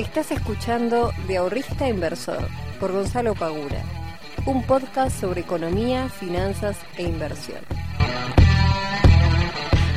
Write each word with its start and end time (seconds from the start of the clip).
Estás 0.00 0.30
escuchando 0.30 1.12
De 1.28 1.36
Ahorrista 1.36 1.86
Inversor 1.86 2.48
por 2.80 2.90
Gonzalo 2.90 3.34
Pagura, 3.34 3.84
un 4.46 4.66
podcast 4.66 5.20
sobre 5.20 5.42
economía, 5.42 6.08
finanzas 6.08 6.78
e 6.96 7.02
inversión. 7.02 7.58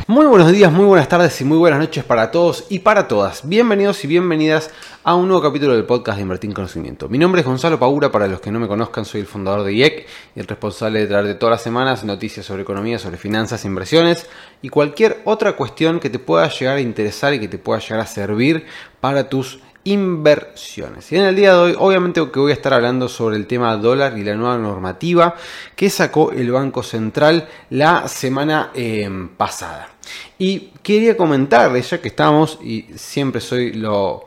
Muy 0.08 0.26
buenos 0.26 0.52
días, 0.52 0.70
muy 0.74 0.84
buenas 0.84 1.08
tardes 1.08 1.40
y 1.40 1.46
muy 1.46 1.58
buenas 1.58 1.80
noches 1.80 2.04
para 2.04 2.32
todos 2.32 2.66
y 2.70 2.80
para 2.80 3.08
todas. 3.08 3.48
Bienvenidos 3.48 4.04
y 4.04 4.08
bienvenidas 4.08 4.72
a 5.06 5.16
un 5.16 5.30
nuevo 5.30 5.42
capítulo 5.42 5.74
del 5.74 5.86
podcast 5.86 6.18
de 6.18 6.24
Invertir 6.24 6.50
en 6.50 6.54
Conocimiento. 6.54 7.08
Mi 7.08 7.18
nombre 7.18 7.40
es 7.40 7.48
Gonzalo 7.48 7.80
Pagura, 7.80 8.12
para 8.12 8.28
los 8.28 8.42
que 8.42 8.52
no 8.52 8.60
me 8.60 8.68
conozcan 8.68 9.06
soy 9.06 9.22
el 9.22 9.28
fundador 9.28 9.64
de 9.64 9.74
IEC 9.74 10.06
y 10.36 10.40
el 10.42 10.48
responsable 10.48 11.00
de 11.00 11.08
traer 11.08 11.28
de 11.28 11.36
todas 11.36 11.54
las 11.54 11.62
semanas 11.62 12.04
noticias 12.04 12.46
sobre 12.46 12.64
economía, 12.64 13.00
sobre 13.00 13.16
finanzas, 13.16 13.64
inversiones 13.64 14.28
y 14.62 14.68
cualquier 14.68 15.22
otra 15.24 15.54
cuestión 15.54 16.02
que 16.02 16.10
te 16.10 16.20
pueda 16.20 16.50
llegar 16.50 16.76
a 16.76 16.82
interesar 16.82 17.34
y 17.34 17.40
que 17.40 17.48
te 17.48 17.58
pueda 17.58 17.80
llegar 17.80 18.02
a 18.02 18.06
servir 18.06 18.66
para 19.00 19.30
tus 19.30 19.62
inversiones. 19.84 21.12
Y 21.12 21.18
en 21.18 21.26
el 21.26 21.36
día 21.36 21.54
de 21.54 21.60
hoy, 21.60 21.76
obviamente 21.78 22.22
que 22.32 22.40
voy 22.40 22.52
a 22.52 22.56
estar 22.56 22.74
hablando 22.74 23.10
sobre 23.10 23.36
el 23.36 23.48
tema 23.48 23.76
dólar 23.78 24.18
y 24.18 24.24
la 24.24 24.36
nueva 24.36 24.58
normativa 24.58 25.36
que 25.76 25.90
sacó 25.90 26.32
el 26.32 26.52
Banco 26.52 26.84
Central 26.84 27.48
la 27.70 28.08
semana 28.08 28.72
eh, 28.74 29.10
pasada. 29.38 29.90
Y 30.38 30.72
quería 30.82 31.18
comentarles, 31.18 31.90
ya 31.90 32.02
que 32.02 32.10
estamos, 32.10 32.60
y 32.62 32.86
siempre 32.96 33.42
soy 33.42 33.74
lo, 33.74 34.26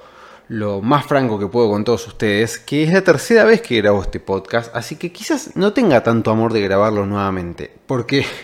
lo 0.49 0.81
más 0.81 1.07
franco 1.07 1.39
que 1.39 1.47
puedo 1.47 1.71
con 1.71 1.85
todos 1.85 2.07
ustedes, 2.07 2.59
que 2.59 2.85
es 2.85 2.93
la 2.93 3.03
tercera 3.03 3.45
vez 3.45 3.63
que 3.63 3.77
grabo 3.77 4.03
este 4.03 4.21
podcast, 4.21 4.75
así 4.75 4.97
que 4.97 5.13
quizás 5.13 5.57
no 5.57 5.73
tenga 5.73 6.03
tanto 6.03 6.31
amor 6.31 6.53
de 6.53 6.63
grabarlo 6.63 7.07
nuevamente, 7.07 7.71
porque... 7.87 8.25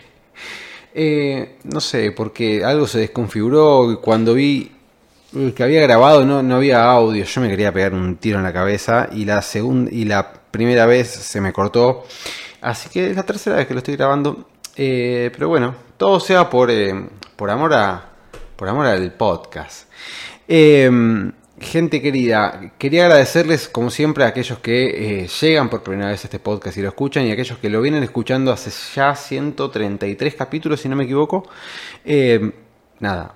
Eh, 0.94 1.56
no 1.64 1.80
sé, 1.80 2.12
porque 2.12 2.66
algo 2.66 2.86
se 2.86 2.98
desconfiguró 2.98 3.98
cuando 4.02 4.34
vi 4.34 4.70
que 5.54 5.62
había 5.62 5.80
grabado 5.82 6.24
no, 6.24 6.42
no 6.42 6.56
había 6.56 6.84
audio, 6.84 7.25
yo 7.25 7.41
me 7.41 7.48
quería 7.48 7.72
pegar 7.72 7.94
un 7.94 8.16
tiro 8.16 8.38
en 8.38 8.44
la 8.44 8.52
cabeza 8.52 9.08
y 9.12 9.25
la 9.25 9.41
segunda 9.42 9.91
y 9.91 10.05
la 10.05 10.33
primera 10.50 10.86
vez 10.86 11.08
se 11.08 11.41
me 11.41 11.52
cortó, 11.52 12.05
así 12.61 12.88
que 12.91 13.11
es 13.11 13.16
la 13.16 13.22
tercera 13.22 13.56
vez 13.56 13.66
que 13.66 13.75
lo 13.75 13.78
estoy 13.78 13.97
grabando, 13.97 14.48
eh, 14.77 15.30
pero 15.33 15.48
bueno, 15.48 15.75
todo 15.97 16.20
sea 16.20 16.50
por, 16.50 16.70
eh, 16.70 16.94
por 17.36 17.50
amor 17.50 17.75
a 17.75 18.12
por 18.62 18.69
amor 18.69 18.86
al 18.86 19.12
podcast. 19.14 19.88
Em, 20.47 21.33
gente 21.58 22.00
querida, 22.00 22.72
quería 22.78 23.06
agradecerles 23.06 23.69
como 23.69 23.91
siempre 23.91 24.22
a 24.22 24.28
aquellos 24.28 24.60
que 24.60 25.22
eh, 25.22 25.28
llegan 25.41 25.69
por 25.69 25.83
primera 25.83 26.10
vez 26.10 26.22
a 26.22 26.28
este 26.28 26.38
podcast 26.38 26.77
y 26.77 26.83
lo 26.83 26.88
escuchan 26.88 27.27
y 27.27 27.30
a 27.30 27.33
aquellos 27.33 27.58
que 27.58 27.69
lo 27.69 27.80
vienen 27.80 28.05
escuchando 28.05 28.53
hace 28.53 28.70
ya 28.94 29.16
133 29.16 30.34
capítulos, 30.36 30.80
si 30.80 30.88
no 30.88 30.94
me 30.94 31.03
equivoco. 31.03 31.48
Em, 32.05 32.53
nada, 33.00 33.34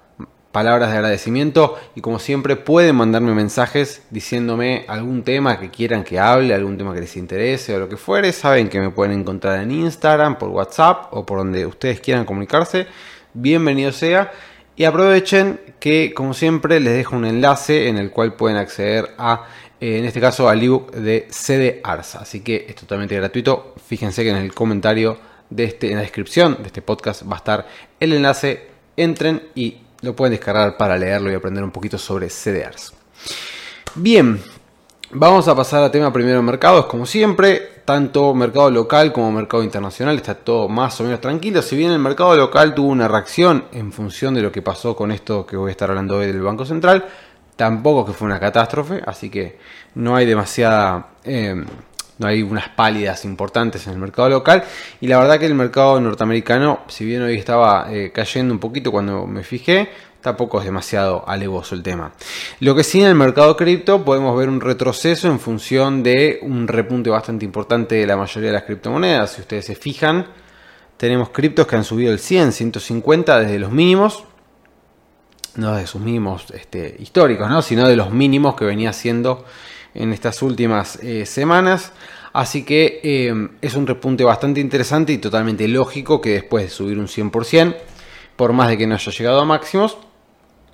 palabras 0.57 0.91
de 0.91 0.97
agradecimiento 0.97 1.79
y 1.95 2.01
como 2.01 2.19
siempre 2.19 2.57
pueden 2.57 2.97
mandarme 2.97 3.35
mensajes 3.35 4.01
diciéndome 4.09 4.87
algún 4.89 5.23
tema 5.23 5.61
que 5.61 5.71
quieran 5.71 6.03
que 6.03 6.19
hable, 6.19 6.55
algún 6.55 6.79
tema 6.79 6.95
que 6.95 7.01
les 7.01 7.15
interese 7.19 7.77
o 7.77 7.79
lo 7.79 7.91
que 7.91 7.99
fuere. 7.99 8.33
Saben 8.33 8.71
que 8.71 8.81
me 8.81 8.89
pueden 8.89 9.21
encontrar 9.21 9.61
en 9.61 9.71
Instagram, 9.71 10.39
por 10.39 10.49
WhatsApp 10.49 11.09
o 11.11 11.27
por 11.27 11.37
donde 11.37 11.67
ustedes 11.67 12.01
quieran 12.01 12.25
comunicarse. 12.25 12.87
Bienvenido 13.35 13.93
sea. 13.93 14.33
Y 14.77 14.85
aprovechen 14.85 15.61
que 15.79 16.15
como 16.15 16.33
siempre 16.33 16.81
les 16.81 16.95
dejo 16.95 17.17
un 17.17 17.27
enlace 17.27 17.89
en 17.89 17.99
el 17.99 18.11
cual 18.11 18.33
pueden 18.33 18.57
acceder 18.57 19.11
a, 19.19 19.45
eh, 19.79 19.99
en 19.99 20.07
este 20.07 20.23
caso, 20.23 20.49
al 20.49 20.63
ebook 20.63 20.91
de 20.93 21.27
CD 21.29 21.83
Arsa. 21.85 22.21
Así 22.21 22.41
que 22.41 22.65
es 22.67 22.77
totalmente 22.77 23.15
gratuito. 23.15 23.75
Fíjense 23.87 24.25
que 24.25 24.31
en 24.31 24.37
el 24.37 24.55
comentario 24.55 25.19
de 25.51 25.65
este, 25.65 25.89
en 25.89 25.97
la 25.97 26.01
descripción 26.01 26.57
de 26.63 26.69
este 26.69 26.81
podcast 26.81 27.31
va 27.31 27.35
a 27.35 27.41
estar 27.41 27.67
el 28.01 28.15
enlace. 28.15 28.75
Entren 28.97 29.43
y 29.55 29.83
lo 30.07 30.17
pueden 30.17 30.33
descargar 30.33 30.77
para 30.77 30.97
leerlo 30.97 31.31
y 31.31 31.35
aprender 31.35 31.63
un 31.63 31.71
poquito 31.71 31.99
sobre 31.99 32.29
CDRs. 32.29 32.93
Bien, 33.97 34.41
vamos 35.11 35.49
a 35.49 35.55
pasar 35.55 35.83
a 35.83 35.91
tema 35.91 36.13
primero 36.13 36.43
mercados, 36.43 36.87
como 36.87 37.05
siempre, 37.05 37.83
tanto 37.85 38.35
mercado 38.35 38.71
local 38.71 39.13
como 39.13 39.31
mercado 39.33 39.63
internacional 39.63 40.17
está 40.17 40.35
todo 40.35 40.69
más 40.69 41.01
o 41.01 41.05
menos 41.05 41.21
tranquilo. 41.21 41.63
Si 41.63 41.77
bien 41.77 41.91
el 41.91 41.99
mercado 41.99 42.37
local 42.37 42.75
tuvo 42.75 42.89
una 42.89 43.09
reacción 43.09 43.65
en 43.73 43.93
función 43.93 44.35
de 44.35 44.43
lo 44.43 44.53
que 44.53 44.63
pasó 44.63 44.97
con 44.97 45.13
esto 45.13 45.47
que 45.47 45.57
voy 45.57 45.69
a 45.69 45.73
estar 45.73 45.91
hablando 45.91 46.17
hoy 46.17 46.27
del 46.27 46.43
Banco 46.43 46.65
Central, 46.65 47.05
tampoco 47.57 48.07
que 48.07 48.13
fue 48.13 48.27
una 48.27 48.41
catástrofe, 48.41 49.03
así 49.07 49.31
que 49.31 49.59
no 49.95 50.15
hay 50.15 50.27
demasiada 50.27 51.09
eh, 51.25 51.65
no 52.19 52.27
hay 52.27 52.43
unas 52.43 52.69
pálidas 52.71 53.25
importantes 53.25 53.87
en 53.87 53.93
el 53.93 53.99
mercado 53.99 54.29
local 54.29 54.65
y 55.01 55.07
la 55.07 55.19
verdad 55.19 55.39
que 55.39 55.47
el 55.47 55.55
mercado 55.55 56.01
norteamericano, 56.01 56.81
si 56.89 57.05
bien 57.05 57.23
hoy 57.23 57.37
estaba 57.37 57.89
eh, 57.93 58.11
cayendo 58.13 58.55
un 58.55 58.61
poquito 58.61 58.91
cuando 58.91 59.27
me 59.27 59.43
fijé, 59.43 59.91
tampoco 60.21 60.59
es 60.59 60.65
demasiado 60.65 61.29
alevoso 61.29 61.75
el 61.75 61.83
tema. 61.83 62.13
Lo 62.61 62.75
que 62.75 62.83
sí 62.83 63.01
en 63.01 63.07
el 63.07 63.15
mercado 63.15 63.57
cripto 63.57 64.05
podemos 64.05 64.37
ver 64.37 64.49
un 64.49 64.61
retroceso 64.61 65.29
en 65.29 65.39
función 65.39 66.03
de 66.03 66.41
un 66.43 66.67
repunte 66.67 67.11
bastante 67.11 67.45
importante 67.45 67.95
de 67.95 68.07
la 68.07 68.17
mayoría 68.17 68.49
de 68.49 68.55
las 68.55 68.65
criptomonedas. 68.65 69.33
Si 69.33 69.43
ustedes 69.43 69.67
se 69.67 69.77
fijan, 69.77 70.27
tenemos 70.97 71.29
criptos 71.29 71.67
que 71.67 71.77
han 71.77 71.85
subido 71.85 72.13
el 72.13 72.19
100, 72.19 72.53
150 72.53 73.39
desde 73.39 73.59
los 73.59 73.71
mínimos, 73.71 74.25
no 75.55 75.77
de 75.77 75.87
sus 75.87 76.01
mínimos 76.01 76.47
este, 76.53 76.97
históricos, 76.99 77.49
¿no? 77.49 77.63
sino 77.63 77.87
de 77.89 77.97
los 77.97 78.11
mínimos 78.11 78.57
que 78.57 78.65
venía 78.65 78.93
siendo 78.93 79.45
en 79.97 80.13
estas 80.13 80.43
últimas 80.43 80.97
eh, 81.03 81.27
semanas. 81.27 81.93
Así 82.33 82.65
que 82.65 83.01
eh, 83.03 83.49
es 83.63 83.75
un 83.75 83.87
repunte 83.87 84.23
bastante 84.23 84.61
interesante 84.61 85.13
y 85.13 85.19
totalmente 85.19 85.67
lógico 85.69 86.21
que 86.21 86.31
después 86.31 86.65
de 86.65 86.71
subir 86.71 86.99
un 86.99 87.09
100%, 87.09 87.75
por 88.37 88.53
más 88.53 88.69
de 88.69 88.77
que 88.77 88.87
no 88.87 88.95
haya 88.95 89.13
llegado 89.13 89.41
a 89.41 89.45
máximos, 89.47 89.97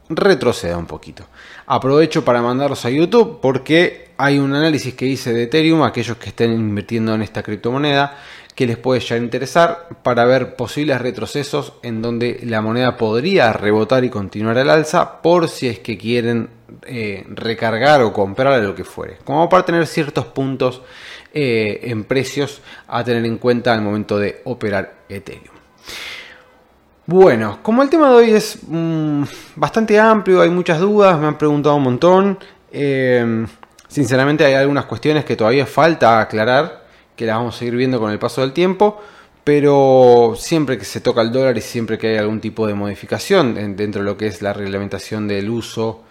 retroceda 0.09 0.77
un 0.77 0.87
poquito. 0.87 1.25
Aprovecho 1.67 2.25
para 2.25 2.43
mandarlos 2.43 2.85
a 2.85 2.91
YouTube 2.91 3.39
porque 3.41 4.11
hay 4.17 4.39
un 4.39 4.55
análisis 4.55 4.95
que 4.95 5.07
hice 5.07 5.33
de 5.33 5.45
Ethereum, 5.45 5.83
aquellos 5.83 6.17
que 6.17 6.31
estén 6.31 6.53
invirtiendo 6.53 7.15
en 7.15 7.23
esta 7.23 7.43
criptomoneda, 7.43 8.19
que 8.55 8.67
les 8.67 8.77
puede 8.77 9.01
ya 9.01 9.17
interesar 9.17 9.89
para 10.03 10.25
ver 10.25 10.57
posibles 10.57 11.01
retrocesos 11.01 11.75
en 11.83 12.03
donde 12.03 12.41
la 12.43 12.61
moneda 12.61 12.97
podría 12.97 13.53
rebotar 13.53 14.05
y 14.05 14.11
continuar 14.11 14.59
al 14.59 14.71
alza 14.71 15.23
por 15.23 15.49
si 15.49 15.69
es 15.69 15.79
que 15.79 15.97
quieren 15.97 16.51
eh, 16.83 17.25
recargar 17.29 18.03
o 18.03 18.13
comprar 18.13 18.63
lo 18.63 18.75
que 18.75 18.85
fuere. 18.85 19.19
Como 19.25 19.49
para 19.49 19.65
tener 19.65 19.87
ciertos 19.87 20.27
puntos 20.27 20.83
eh, 21.33 21.81
en 21.85 22.05
precios 22.05 22.61
a 22.89 23.03
tener 23.05 23.25
en 23.25 23.39
cuenta 23.39 23.73
al 23.73 23.83
momento 23.83 24.19
de 24.19 24.41
operar 24.45 24.95
Ethereum. 25.09 25.55
Bueno, 27.07 27.59
como 27.63 27.83
el 27.83 27.91
tema 27.91 28.11
de 28.11 28.15
hoy 28.15 28.31
es 28.31 28.59
mm, 28.67 29.25
bastante 29.57 29.99
amplio, 29.99 30.41
hay 30.41 30.51
muchas 30.51 30.79
dudas, 30.79 31.19
me 31.19 31.27
han 31.27 31.39
preguntado 31.39 31.77
un 31.77 31.83
montón. 31.83 32.39
Eh, 32.71 33.47
sinceramente 33.89 34.45
hay 34.45 34.55
algunas 34.55 34.87
cuestiones 34.87 35.25
que 35.25 35.37
todavía 35.37 35.67
falta 35.67 36.21
aclarar 36.21 36.83
que 37.17 37.27
las 37.27 37.37
vamos 37.37 37.57
a 37.57 37.59
seguir 37.59 37.77
viendo 37.77 37.99
con 37.99 38.11
el 38.11 38.19
paso 38.19 38.41
del 38.41 38.53
tiempo, 38.53 39.01
pero 39.45 40.35
siempre 40.37 40.79
que 40.79 40.85
se 40.85 41.01
toca 41.01 41.21
el 41.21 41.33
dólar 41.33 41.57
y 41.59 41.61
siempre 41.61 41.99
que 41.99 42.09
hay 42.09 42.17
algún 42.17 42.41
tipo 42.41 42.67
de 42.67 42.75
modificación 42.75 43.55
dentro 43.77 44.03
de 44.03 44.07
lo 44.07 44.17
que 44.17 44.27
es 44.27 44.41
la 44.41 44.53
reglamentación 44.53 45.29
del 45.29 45.51
uso 45.51 46.05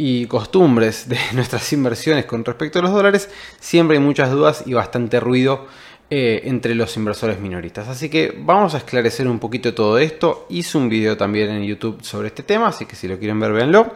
y 0.00 0.24
costumbres 0.24 1.10
de 1.10 1.18
nuestras 1.34 1.70
inversiones 1.74 2.24
con 2.24 2.42
respecto 2.42 2.78
a 2.78 2.82
los 2.82 2.90
dólares, 2.90 3.28
siempre 3.60 3.98
hay 3.98 4.02
muchas 4.02 4.30
dudas 4.30 4.62
y 4.64 4.72
bastante 4.72 5.20
ruido 5.20 5.66
eh, 6.08 6.40
entre 6.44 6.74
los 6.74 6.96
inversores 6.96 7.38
minoristas. 7.38 7.86
Así 7.86 8.08
que 8.08 8.34
vamos 8.34 8.74
a 8.74 8.78
esclarecer 8.78 9.28
un 9.28 9.38
poquito 9.38 9.74
todo 9.74 9.98
esto. 9.98 10.46
Hice 10.48 10.78
un 10.78 10.88
video 10.88 11.18
también 11.18 11.50
en 11.50 11.64
YouTube 11.64 12.02
sobre 12.02 12.28
este 12.28 12.42
tema, 12.42 12.68
así 12.68 12.86
que 12.86 12.96
si 12.96 13.08
lo 13.08 13.18
quieren 13.18 13.38
ver, 13.38 13.52
véanlo. 13.52 13.92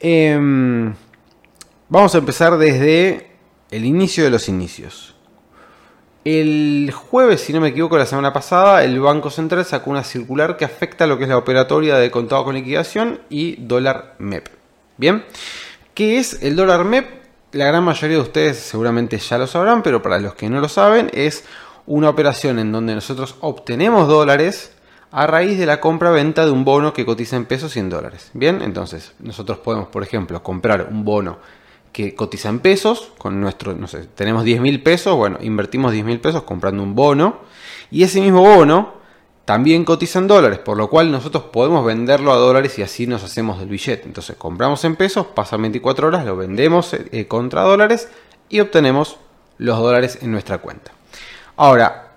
Em, 0.00 0.92
vamos 1.88 2.14
a 2.16 2.18
empezar 2.18 2.58
desde 2.58 3.30
el 3.70 3.84
inicio 3.84 4.24
de 4.24 4.30
los 4.30 4.48
inicios. 4.48 5.14
El 6.24 6.90
jueves, 6.92 7.42
si 7.42 7.52
no 7.52 7.60
me 7.60 7.68
equivoco, 7.68 7.96
la 7.96 8.06
semana 8.06 8.32
pasada, 8.32 8.82
el 8.82 8.98
Banco 8.98 9.30
Central 9.30 9.64
sacó 9.64 9.90
una 9.90 10.02
circular 10.02 10.56
que 10.56 10.64
afecta 10.64 11.04
a 11.04 11.06
lo 11.06 11.16
que 11.16 11.24
es 11.24 11.30
la 11.30 11.38
operatoria 11.38 11.96
de 11.96 12.10
contado 12.10 12.42
con 12.42 12.56
liquidación 12.56 13.20
y 13.30 13.54
dólar 13.54 14.16
MEP. 14.18 14.57
Bien, 14.98 15.24
¿qué 15.94 16.18
es 16.18 16.42
el 16.42 16.56
dólar 16.56 16.84
MEP? 16.84 17.06
La 17.52 17.66
gran 17.66 17.84
mayoría 17.84 18.16
de 18.16 18.22
ustedes 18.22 18.58
seguramente 18.58 19.16
ya 19.18 19.38
lo 19.38 19.46
sabrán, 19.46 19.84
pero 19.84 20.02
para 20.02 20.18
los 20.18 20.34
que 20.34 20.50
no 20.50 20.60
lo 20.60 20.68
saben, 20.68 21.08
es 21.14 21.44
una 21.86 22.08
operación 22.08 22.58
en 22.58 22.72
donde 22.72 22.96
nosotros 22.96 23.36
obtenemos 23.38 24.08
dólares 24.08 24.72
a 25.12 25.28
raíz 25.28 25.56
de 25.56 25.66
la 25.66 25.80
compra-venta 25.80 26.44
de 26.44 26.50
un 26.50 26.64
bono 26.64 26.92
que 26.92 27.06
cotiza 27.06 27.36
en 27.36 27.44
pesos 27.44 27.76
y 27.76 27.78
en 27.78 27.90
dólares. 27.90 28.32
Bien, 28.34 28.60
entonces 28.60 29.12
nosotros 29.20 29.58
podemos, 29.58 29.86
por 29.86 30.02
ejemplo, 30.02 30.42
comprar 30.42 30.88
un 30.90 31.04
bono 31.04 31.38
que 31.92 32.16
cotiza 32.16 32.48
en 32.48 32.58
pesos, 32.58 33.12
con 33.18 33.40
nuestro, 33.40 33.74
no 33.76 33.86
sé, 33.86 34.08
tenemos 34.16 34.42
10 34.42 34.60
mil 34.60 34.82
pesos, 34.82 35.14
bueno, 35.16 35.38
invertimos 35.40 35.92
10 35.92 36.04
mil 36.04 36.18
pesos 36.18 36.42
comprando 36.42 36.82
un 36.82 36.96
bono, 36.96 37.38
y 37.92 38.02
ese 38.02 38.20
mismo 38.20 38.40
bono 38.40 38.97
también 39.48 39.86
cotiza 39.86 40.18
en 40.18 40.26
dólares, 40.26 40.58
por 40.58 40.76
lo 40.76 40.90
cual 40.90 41.10
nosotros 41.10 41.44
podemos 41.44 41.82
venderlo 41.82 42.32
a 42.32 42.36
dólares 42.36 42.78
y 42.78 42.82
así 42.82 43.06
nos 43.06 43.24
hacemos 43.24 43.58
del 43.58 43.70
billete. 43.70 44.02
Entonces 44.04 44.36
compramos 44.36 44.84
en 44.84 44.94
pesos, 44.94 45.28
pasan 45.28 45.62
24 45.62 46.08
horas, 46.08 46.26
lo 46.26 46.36
vendemos 46.36 46.92
eh, 46.92 47.26
contra 47.26 47.62
dólares 47.62 48.10
y 48.50 48.60
obtenemos 48.60 49.16
los 49.56 49.78
dólares 49.78 50.18
en 50.20 50.32
nuestra 50.32 50.58
cuenta. 50.58 50.92
Ahora, 51.56 52.12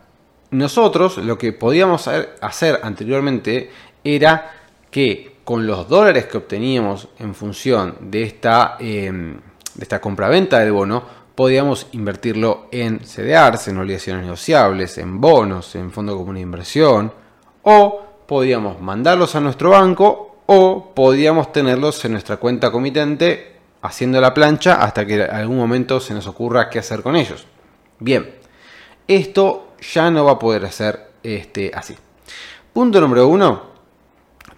nosotros 0.49 1.19
lo 1.19 1.37
que 1.37 1.53
podíamos 1.53 2.09
hacer 2.09 2.81
anteriormente 2.83 3.71
era 4.03 4.51
que 4.91 5.37
con 5.45 5.65
los 5.65 5.87
dólares 5.87 6.25
que 6.25 6.37
obteníamos 6.37 7.07
en 7.17 7.33
función 7.33 7.95
de 8.11 8.23
esta... 8.23 8.75
Em, 8.77 9.39
de 9.73 9.83
esta 9.83 10.01
compra-venta 10.01 10.59
del 10.59 10.73
bono, 10.73 11.01
podíamos 11.33 11.87
invertirlo 11.93 12.67
en 12.73 12.99
CDRs, 12.99 13.69
en 13.69 13.77
obligaciones 13.77 14.23
negociables, 14.23 14.97
en 14.97 15.21
bonos, 15.21 15.75
en 15.75 15.91
fondo 15.91 16.17
común 16.17 16.35
de 16.35 16.41
inversión, 16.41 17.20
o 17.63 18.01
podíamos 18.27 18.79
mandarlos 18.81 19.35
a 19.35 19.39
nuestro 19.39 19.71
banco 19.71 20.37
o 20.45 20.93
podíamos 20.93 21.51
tenerlos 21.51 22.03
en 22.05 22.13
nuestra 22.13 22.37
cuenta 22.37 22.71
comitente 22.71 23.55
haciendo 23.81 24.21
la 24.21 24.33
plancha 24.33 24.75
hasta 24.75 25.05
que 25.05 25.23
en 25.23 25.31
algún 25.31 25.57
momento 25.57 25.99
se 25.99 26.13
nos 26.13 26.27
ocurra 26.27 26.69
qué 26.69 26.79
hacer 26.79 27.01
con 27.01 27.15
ellos. 27.15 27.45
Bien, 27.99 28.35
esto 29.07 29.73
ya 29.93 30.11
no 30.11 30.25
va 30.25 30.33
a 30.33 30.39
poder 30.39 30.65
hacer 30.65 31.11
este, 31.23 31.71
así. 31.73 31.95
Punto 32.73 33.01
número 33.01 33.27
uno. 33.27 33.71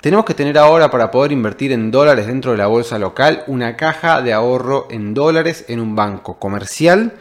Tenemos 0.01 0.25
que 0.25 0.33
tener 0.33 0.57
ahora 0.57 0.91
para 0.91 1.09
poder 1.09 1.31
invertir 1.31 1.71
en 1.71 1.89
dólares 1.89 2.27
dentro 2.27 2.51
de 2.51 2.57
la 2.57 2.67
bolsa 2.67 2.99
local 2.99 3.43
una 3.47 3.77
caja 3.77 4.21
de 4.21 4.33
ahorro 4.33 4.87
en 4.89 5.13
dólares 5.13 5.65
en 5.69 5.79
un 5.79 5.95
banco 5.95 6.37
comercial 6.37 7.13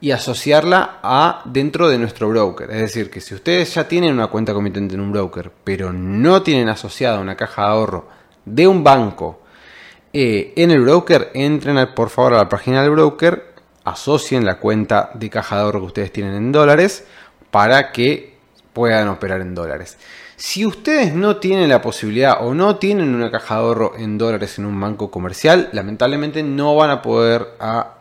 y 0.00 0.12
asociarla 0.12 1.00
a 1.02 1.42
dentro 1.44 1.88
de 1.88 1.98
nuestro 1.98 2.28
broker. 2.28 2.70
Es 2.70 2.80
decir, 2.80 3.10
que 3.10 3.20
si 3.20 3.34
ustedes 3.34 3.74
ya 3.74 3.86
tienen 3.86 4.14
una 4.14 4.28
cuenta 4.28 4.54
comitente 4.54 4.94
en 4.94 5.00
un 5.00 5.12
broker, 5.12 5.52
pero 5.62 5.92
no 5.92 6.42
tienen 6.42 6.68
asociada 6.68 7.20
una 7.20 7.36
caja 7.36 7.62
de 7.62 7.68
ahorro 7.68 8.08
de 8.44 8.66
un 8.66 8.82
banco 8.82 9.42
eh, 10.12 10.54
en 10.56 10.70
el 10.70 10.80
broker, 10.80 11.30
entren 11.34 11.94
por 11.94 12.08
favor 12.08 12.34
a 12.34 12.38
la 12.38 12.48
página 12.48 12.82
del 12.82 12.92
broker, 12.92 13.54
asocien 13.84 14.44
la 14.44 14.58
cuenta 14.58 15.10
de 15.14 15.28
caja 15.28 15.56
de 15.56 15.62
ahorro 15.62 15.80
que 15.80 15.86
ustedes 15.86 16.12
tienen 16.12 16.34
en 16.34 16.52
dólares 16.52 17.04
para 17.50 17.92
que 17.92 18.38
puedan 18.72 19.08
operar 19.08 19.40
en 19.42 19.54
dólares. 19.54 19.98
Si 20.40 20.64
ustedes 20.64 21.12
no 21.12 21.36
tienen 21.36 21.68
la 21.68 21.82
posibilidad 21.82 22.38
o 22.40 22.54
no 22.54 22.76
tienen 22.76 23.14
una 23.14 23.30
caja 23.30 23.56
de 23.56 23.60
ahorro 23.60 23.92
en 23.98 24.16
dólares 24.16 24.58
en 24.58 24.64
un 24.64 24.80
banco 24.80 25.10
comercial, 25.10 25.68
lamentablemente 25.72 26.42
no 26.42 26.74
van 26.74 26.88
a 26.88 27.02
poder 27.02 27.46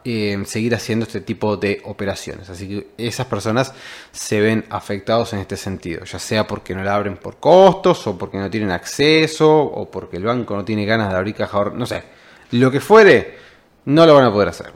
eh, 0.06 0.42
seguir 0.46 0.74
haciendo 0.74 1.06
este 1.06 1.20
tipo 1.20 1.58
de 1.58 1.82
operaciones. 1.84 2.50
Así 2.50 2.70
que 2.70 2.88
esas 2.98 3.26
personas 3.26 3.74
se 4.14 4.40
ven 4.40 4.64
afectados 4.70 5.34
en 5.34 5.40
este 5.40 5.58
sentido, 5.58 6.06
ya 6.06 6.18
sea 6.18 6.48
porque 6.48 6.74
no 6.74 6.82
la 6.82 6.96
abren 6.96 7.18
por 7.18 7.42
costos 7.42 8.08
o 8.08 8.18
porque 8.18 8.38
no 8.38 8.50
tienen 8.50 8.72
acceso 8.72 9.52
o 9.52 9.92
porque 9.92 10.16
el 10.16 10.24
banco 10.24 10.56
no 10.56 10.64
tiene 10.64 10.86
ganas 10.86 11.12
de 11.12 11.18
abrir 11.18 11.36
caja 11.36 11.52
de 11.52 11.58
ahorro, 11.58 11.76
no 11.76 11.86
sé, 11.86 12.04
lo 12.52 12.72
que 12.72 12.80
fuere, 12.80 13.38
no 13.84 14.06
lo 14.06 14.16
van 14.16 14.24
a 14.24 14.32
poder 14.32 14.48
hacer. 14.48 14.72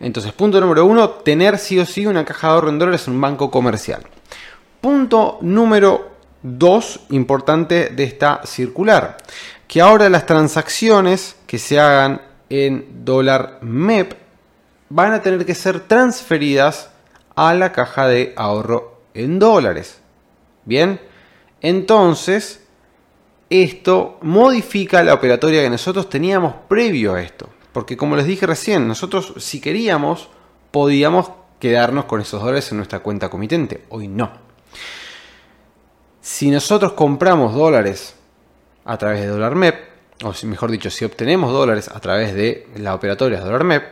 Entonces, 0.00 0.32
punto 0.32 0.62
número 0.62 0.86
uno, 0.86 1.10
tener 1.10 1.58
sí 1.58 1.78
o 1.78 1.84
sí 1.84 2.06
una 2.06 2.24
caja 2.24 2.46
de 2.46 2.54
ahorro 2.54 2.68
en 2.70 2.78
dólares 2.78 3.06
en 3.06 3.16
un 3.16 3.20
banco 3.20 3.50
comercial. 3.50 4.00
Punto 4.80 5.36
número 5.42 6.15
2 6.42 7.00
importante 7.10 7.90
de 7.90 8.04
esta 8.04 8.40
circular, 8.44 9.16
que 9.68 9.80
ahora 9.80 10.08
las 10.08 10.26
transacciones 10.26 11.36
que 11.46 11.58
se 11.58 11.80
hagan 11.80 12.22
en 12.48 13.04
dólar 13.04 13.58
MEP 13.62 14.14
van 14.88 15.12
a 15.12 15.22
tener 15.22 15.44
que 15.44 15.54
ser 15.54 15.80
transferidas 15.80 16.90
a 17.34 17.54
la 17.54 17.72
caja 17.72 18.06
de 18.06 18.32
ahorro 18.36 19.00
en 19.14 19.38
dólares. 19.38 20.00
Bien, 20.64 21.00
entonces 21.60 22.62
esto 23.50 24.18
modifica 24.22 25.02
la 25.02 25.14
operatoria 25.14 25.62
que 25.62 25.70
nosotros 25.70 26.08
teníamos 26.08 26.54
previo 26.68 27.14
a 27.14 27.22
esto. 27.22 27.48
Porque 27.72 27.96
como 27.96 28.16
les 28.16 28.26
dije 28.26 28.46
recién, 28.46 28.88
nosotros 28.88 29.34
si 29.38 29.60
queríamos 29.60 30.28
podíamos 30.70 31.30
quedarnos 31.60 32.04
con 32.06 32.20
esos 32.20 32.40
dólares 32.40 32.70
en 32.70 32.78
nuestra 32.78 33.00
cuenta 33.00 33.28
comitente. 33.28 33.84
Hoy 33.88 34.08
no. 34.08 34.45
Si 36.26 36.50
nosotros 36.50 36.94
compramos 36.94 37.54
dólares 37.54 38.16
a 38.84 38.98
través 38.98 39.20
de 39.20 39.28
dólar 39.28 39.54
MEP, 39.54 39.76
o 40.24 40.32
mejor 40.46 40.72
dicho, 40.72 40.90
si 40.90 41.04
obtenemos 41.04 41.52
dólares 41.52 41.88
a 41.88 42.00
través 42.00 42.34
de 42.34 42.66
la 42.78 42.96
operatoria 42.96 43.38
de 43.38 43.44
dólar 43.44 43.62
MEP, 43.62 43.84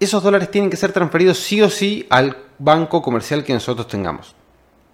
esos 0.00 0.20
dólares 0.20 0.50
tienen 0.50 0.68
que 0.68 0.76
ser 0.76 0.90
transferidos 0.90 1.38
sí 1.38 1.62
o 1.62 1.70
sí 1.70 2.08
al 2.10 2.36
banco 2.58 3.00
comercial 3.00 3.44
que 3.44 3.52
nosotros 3.52 3.86
tengamos. 3.86 4.34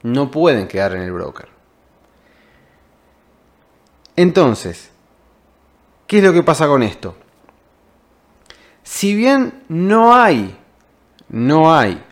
No 0.02 0.31
pueden 0.31 0.69
quedar 0.69 0.94
en 0.94 1.00
el 1.00 1.12
broker. 1.12 1.49
Entonces, 4.14 4.90
¿qué 6.06 6.19
es 6.19 6.25
lo 6.25 6.34
que 6.34 6.43
pasa 6.43 6.67
con 6.67 6.82
esto? 6.82 7.17
Si 8.82 9.14
bien 9.14 9.64
no 9.70 10.14
hay, 10.14 10.55
no 11.31 11.75
hay 11.75 12.05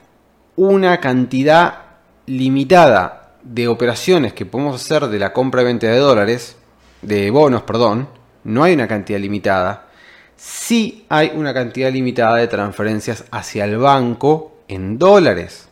una 0.56 1.00
cantidad 1.00 1.82
limitada 2.24 3.23
de 3.44 3.68
operaciones 3.68 4.32
que 4.32 4.46
podemos 4.46 4.74
hacer 4.74 5.06
de 5.06 5.18
la 5.18 5.32
compra 5.32 5.62
y 5.62 5.66
venta 5.66 5.86
de 5.86 5.98
dólares, 5.98 6.56
de 7.02 7.30
bonos, 7.30 7.62
perdón, 7.62 8.08
no 8.42 8.64
hay 8.64 8.74
una 8.74 8.88
cantidad 8.88 9.18
limitada. 9.18 9.88
Sí 10.36 11.06
hay 11.08 11.32
una 11.34 11.54
cantidad 11.54 11.92
limitada 11.92 12.36
de 12.36 12.48
transferencias 12.48 13.24
hacia 13.30 13.64
el 13.64 13.78
banco 13.78 14.56
en 14.66 14.98
dólares. 14.98 15.68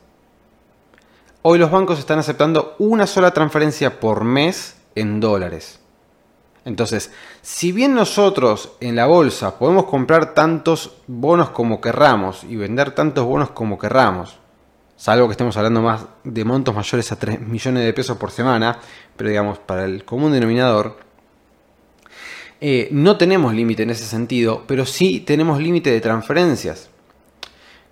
Hoy 1.42 1.58
los 1.58 1.70
bancos 1.70 1.98
están 1.98 2.18
aceptando 2.18 2.76
una 2.78 3.06
sola 3.06 3.32
transferencia 3.32 3.98
por 3.98 4.22
mes 4.22 4.76
en 4.94 5.18
dólares. 5.18 5.80
Entonces, 6.64 7.10
si 7.40 7.72
bien 7.72 7.94
nosotros 7.94 8.74
en 8.80 8.94
la 8.94 9.06
bolsa 9.06 9.58
podemos 9.58 9.86
comprar 9.86 10.34
tantos 10.34 10.92
bonos 11.08 11.50
como 11.50 11.80
querramos 11.80 12.44
y 12.44 12.54
vender 12.54 12.94
tantos 12.94 13.24
bonos 13.24 13.50
como 13.50 13.78
querramos, 13.78 14.38
salvo 15.02 15.26
que 15.26 15.32
estemos 15.32 15.56
hablando 15.56 15.82
más 15.82 16.06
de 16.22 16.44
montos 16.44 16.72
mayores 16.72 17.10
a 17.10 17.18
3 17.18 17.40
millones 17.40 17.84
de 17.84 17.92
pesos 17.92 18.16
por 18.18 18.30
semana, 18.30 18.78
pero 19.16 19.30
digamos, 19.30 19.58
para 19.58 19.84
el 19.84 20.04
común 20.04 20.30
denominador, 20.30 20.96
eh, 22.60 22.86
no 22.92 23.16
tenemos 23.16 23.52
límite 23.52 23.82
en 23.82 23.90
ese 23.90 24.04
sentido, 24.04 24.62
pero 24.64 24.86
sí 24.86 25.18
tenemos 25.18 25.60
límite 25.60 25.90
de 25.90 26.00
transferencias, 26.00 26.88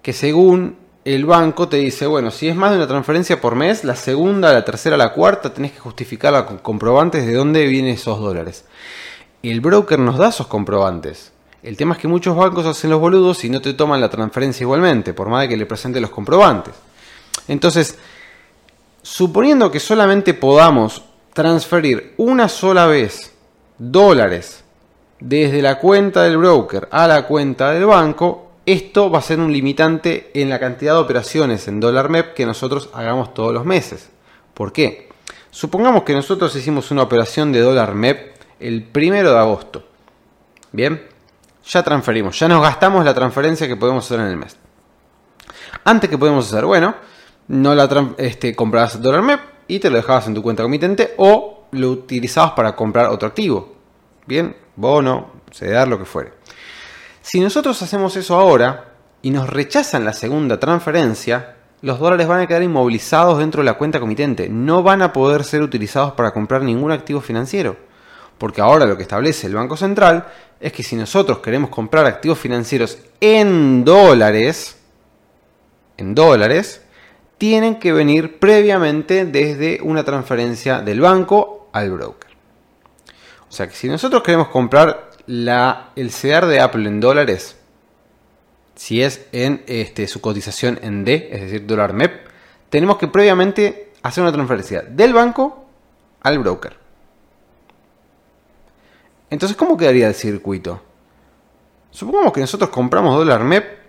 que 0.02 0.12
según 0.12 0.76
el 1.04 1.26
banco 1.26 1.68
te 1.68 1.78
dice, 1.78 2.06
bueno, 2.06 2.30
si 2.30 2.46
es 2.46 2.54
más 2.54 2.70
de 2.70 2.76
una 2.76 2.86
transferencia 2.86 3.40
por 3.40 3.56
mes, 3.56 3.82
la 3.82 3.96
segunda, 3.96 4.52
la 4.52 4.64
tercera, 4.64 4.96
la 4.96 5.12
cuarta, 5.12 5.52
tenés 5.52 5.72
que 5.72 5.80
justificarla 5.80 6.46
con 6.46 6.58
comprobantes 6.58 7.26
de 7.26 7.34
dónde 7.34 7.66
vienen 7.66 7.94
esos 7.94 8.20
dólares. 8.20 8.66
El 9.42 9.60
broker 9.60 9.98
nos 9.98 10.16
da 10.16 10.28
esos 10.28 10.46
comprobantes. 10.46 11.32
El 11.64 11.76
tema 11.76 11.96
es 11.96 12.00
que 12.00 12.06
muchos 12.06 12.36
bancos 12.36 12.66
hacen 12.66 12.88
los 12.88 13.00
boludos 13.00 13.44
y 13.44 13.50
no 13.50 13.60
te 13.60 13.74
toman 13.74 14.00
la 14.00 14.10
transferencia 14.10 14.62
igualmente, 14.62 15.12
por 15.12 15.28
más 15.28 15.42
de 15.42 15.48
que 15.48 15.56
le 15.56 15.66
presente 15.66 16.00
los 16.00 16.10
comprobantes. 16.10 16.74
Entonces, 17.50 17.98
suponiendo 19.02 19.72
que 19.72 19.80
solamente 19.80 20.34
podamos 20.34 21.02
transferir 21.34 22.14
una 22.16 22.48
sola 22.48 22.86
vez 22.86 23.34
dólares 23.76 24.62
desde 25.18 25.60
la 25.60 25.80
cuenta 25.80 26.22
del 26.22 26.36
broker 26.36 26.86
a 26.92 27.08
la 27.08 27.26
cuenta 27.26 27.72
del 27.72 27.86
banco, 27.86 28.52
esto 28.64 29.10
va 29.10 29.18
a 29.18 29.22
ser 29.22 29.40
un 29.40 29.52
limitante 29.52 30.30
en 30.32 30.48
la 30.48 30.60
cantidad 30.60 30.94
de 30.94 31.00
operaciones 31.00 31.66
en 31.66 31.80
dólar 31.80 32.08
MEP 32.08 32.34
que 32.34 32.46
nosotros 32.46 32.88
hagamos 32.94 33.34
todos 33.34 33.52
los 33.52 33.64
meses. 33.64 34.10
¿Por 34.54 34.72
qué? 34.72 35.08
Supongamos 35.50 36.04
que 36.04 36.14
nosotros 36.14 36.54
hicimos 36.54 36.92
una 36.92 37.02
operación 37.02 37.50
de 37.50 37.62
dólar 37.62 37.96
MEP 37.96 38.36
el 38.60 38.84
primero 38.84 39.32
de 39.32 39.38
agosto. 39.40 39.82
Bien, 40.70 41.04
ya 41.66 41.82
transferimos, 41.82 42.38
ya 42.38 42.46
nos 42.46 42.62
gastamos 42.62 43.04
la 43.04 43.12
transferencia 43.12 43.66
que 43.66 43.74
podemos 43.74 44.04
hacer 44.04 44.20
en 44.20 44.26
el 44.26 44.36
mes. 44.36 44.56
Antes 45.82 46.08
que 46.08 46.16
podemos 46.16 46.46
hacer, 46.46 46.64
bueno, 46.64 46.94
no 47.50 47.74
la 47.74 48.14
este, 48.18 48.54
comprabas 48.54 49.02
dólar 49.02 49.22
MEP 49.22 49.40
y 49.66 49.80
te 49.80 49.90
lo 49.90 49.96
dejabas 49.96 50.28
en 50.28 50.34
tu 50.34 50.42
cuenta 50.42 50.62
comitente 50.62 51.14
o 51.16 51.64
lo 51.72 51.90
utilizabas 51.90 52.52
para 52.52 52.76
comprar 52.76 53.06
otro 53.06 53.26
activo. 53.26 53.74
Bien, 54.24 54.54
bono, 54.76 55.32
CDR, 55.50 55.88
lo 55.88 55.98
que 55.98 56.04
fuere. 56.04 56.32
Si 57.20 57.40
nosotros 57.40 57.82
hacemos 57.82 58.16
eso 58.16 58.36
ahora 58.36 58.92
y 59.20 59.30
nos 59.30 59.50
rechazan 59.50 60.04
la 60.04 60.12
segunda 60.12 60.60
transferencia, 60.60 61.56
los 61.82 61.98
dólares 61.98 62.28
van 62.28 62.40
a 62.40 62.46
quedar 62.46 62.62
inmovilizados 62.62 63.38
dentro 63.38 63.62
de 63.62 63.66
la 63.66 63.74
cuenta 63.74 63.98
comitente. 63.98 64.48
No 64.48 64.84
van 64.84 65.02
a 65.02 65.12
poder 65.12 65.42
ser 65.42 65.62
utilizados 65.62 66.12
para 66.12 66.30
comprar 66.30 66.62
ningún 66.62 66.92
activo 66.92 67.20
financiero. 67.20 67.76
Porque 68.38 68.60
ahora 68.60 68.86
lo 68.86 68.96
que 68.96 69.02
establece 69.02 69.48
el 69.48 69.56
Banco 69.56 69.76
Central 69.76 70.26
es 70.60 70.72
que 70.72 70.84
si 70.84 70.94
nosotros 70.94 71.40
queremos 71.40 71.70
comprar 71.70 72.06
activos 72.06 72.38
financieros 72.38 72.98
en 73.20 73.84
dólares, 73.84 74.78
en 75.96 76.14
dólares, 76.14 76.82
tienen 77.40 77.76
que 77.76 77.94
venir 77.94 78.38
previamente 78.38 79.24
desde 79.24 79.80
una 79.80 80.04
transferencia 80.04 80.82
del 80.82 81.00
banco 81.00 81.70
al 81.72 81.90
broker. 81.90 82.30
O 83.48 83.52
sea 83.52 83.66
que 83.66 83.74
si 83.74 83.88
nosotros 83.88 84.22
queremos 84.22 84.48
comprar 84.48 85.12
la, 85.24 85.88
el 85.96 86.10
CEDAR 86.10 86.44
de 86.44 86.60
Apple 86.60 86.86
en 86.86 87.00
dólares, 87.00 87.56
si 88.74 89.02
es 89.02 89.26
en 89.32 89.62
este, 89.68 90.06
su 90.06 90.20
cotización 90.20 90.80
en 90.82 91.02
D, 91.06 91.30
es 91.32 91.40
decir, 91.40 91.66
dólar 91.66 91.94
MEP, 91.94 92.28
tenemos 92.68 92.98
que 92.98 93.08
previamente 93.08 93.94
hacer 94.02 94.22
una 94.22 94.34
transferencia 94.34 94.82
del 94.82 95.14
banco 95.14 95.64
al 96.20 96.40
broker. 96.40 96.76
Entonces, 99.30 99.56
¿cómo 99.56 99.78
quedaría 99.78 100.08
el 100.08 100.14
circuito? 100.14 100.82
Supongamos 101.90 102.34
que 102.34 102.40
nosotros 102.40 102.68
compramos 102.68 103.16
dólar 103.16 103.44
MEP 103.44 103.79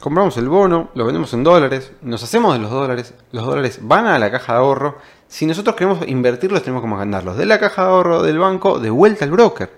compramos 0.00 0.36
el 0.38 0.48
bono, 0.48 0.90
lo 0.94 1.04
vendemos 1.04 1.32
en 1.34 1.44
dólares, 1.44 1.92
nos 2.02 2.22
hacemos 2.22 2.54
de 2.54 2.60
los 2.60 2.70
dólares, 2.70 3.14
los 3.32 3.44
dólares 3.44 3.78
van 3.82 4.06
a 4.06 4.18
la 4.18 4.30
caja 4.30 4.54
de 4.54 4.58
ahorro. 4.58 4.98
Si 5.28 5.46
nosotros 5.46 5.76
queremos 5.76 6.06
invertirlos, 6.08 6.62
tenemos 6.62 6.82
que 6.82 6.88
mandarlos 6.88 7.36
de 7.36 7.46
la 7.46 7.60
caja 7.60 7.82
de 7.82 7.88
ahorro 7.88 8.22
del 8.22 8.38
banco 8.38 8.80
de 8.80 8.90
vuelta 8.90 9.24
al 9.24 9.30
broker. 9.30 9.70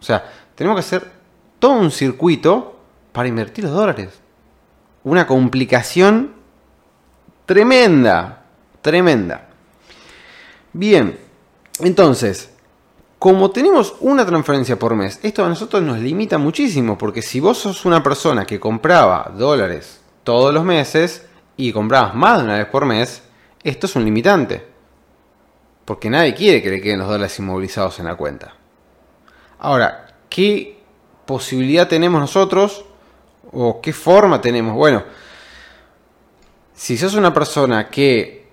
O 0.00 0.02
sea, 0.02 0.24
tenemos 0.54 0.76
que 0.76 0.80
hacer 0.80 1.10
todo 1.58 1.72
un 1.72 1.90
circuito 1.90 2.76
para 3.12 3.28
invertir 3.28 3.64
los 3.64 3.72
dólares. 3.72 4.20
Una 5.04 5.26
complicación 5.26 6.32
tremenda, 7.46 8.44
tremenda. 8.82 9.48
Bien, 10.72 11.18
entonces, 11.80 12.49
como 13.20 13.50
tenemos 13.50 13.96
una 14.00 14.24
transferencia 14.24 14.78
por 14.78 14.94
mes, 14.94 15.20
esto 15.22 15.44
a 15.44 15.48
nosotros 15.50 15.82
nos 15.82 15.98
limita 15.98 16.38
muchísimo, 16.38 16.96
porque 16.96 17.20
si 17.20 17.38
vos 17.38 17.58
sos 17.58 17.84
una 17.84 18.02
persona 18.02 18.46
que 18.46 18.58
compraba 18.58 19.30
dólares 19.36 20.00
todos 20.24 20.54
los 20.54 20.64
meses 20.64 21.26
y 21.54 21.70
comprabas 21.70 22.14
más 22.14 22.38
de 22.38 22.44
una 22.44 22.56
vez 22.56 22.66
por 22.68 22.86
mes, 22.86 23.22
esto 23.62 23.86
es 23.86 23.94
un 23.94 24.06
limitante. 24.06 24.66
Porque 25.84 26.08
nadie 26.08 26.34
quiere 26.34 26.62
que 26.62 26.70
le 26.70 26.80
queden 26.80 27.00
los 27.00 27.08
dólares 27.08 27.38
inmovilizados 27.38 27.98
en 27.98 28.06
la 28.06 28.14
cuenta. 28.14 28.54
Ahora, 29.58 30.16
¿qué 30.30 30.80
posibilidad 31.26 31.88
tenemos 31.88 32.22
nosotros? 32.22 32.86
¿O 33.52 33.82
qué 33.82 33.92
forma 33.92 34.40
tenemos? 34.40 34.74
Bueno, 34.74 35.04
si 36.72 36.96
sos 36.96 37.12
una 37.12 37.34
persona 37.34 37.90
que 37.90 38.48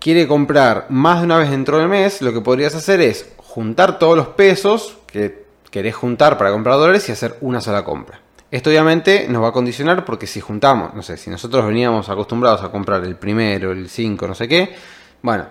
quiere 0.00 0.26
comprar 0.26 0.86
más 0.88 1.20
de 1.20 1.26
una 1.26 1.36
vez 1.38 1.50
dentro 1.50 1.78
del 1.78 1.86
mes, 1.86 2.20
lo 2.22 2.32
que 2.32 2.40
podrías 2.40 2.74
hacer 2.74 3.00
es 3.00 3.34
juntar 3.50 3.98
todos 3.98 4.16
los 4.16 4.28
pesos 4.28 4.96
que 5.06 5.44
querés 5.70 5.94
juntar 5.94 6.38
para 6.38 6.50
comprar 6.52 6.76
dólares 6.76 7.08
y 7.08 7.12
hacer 7.12 7.36
una 7.40 7.60
sola 7.60 7.84
compra. 7.84 8.20
Esto 8.50 8.70
obviamente 8.70 9.26
nos 9.28 9.42
va 9.42 9.48
a 9.48 9.52
condicionar 9.52 10.04
porque 10.04 10.26
si 10.26 10.40
juntamos, 10.40 10.94
no 10.94 11.02
sé, 11.02 11.16
si 11.16 11.30
nosotros 11.30 11.66
veníamos 11.66 12.08
acostumbrados 12.08 12.62
a 12.62 12.70
comprar 12.70 13.04
el 13.04 13.16
primero, 13.16 13.70
el 13.70 13.88
5, 13.88 14.26
no 14.26 14.34
sé 14.34 14.48
qué, 14.48 14.74
bueno, 15.22 15.46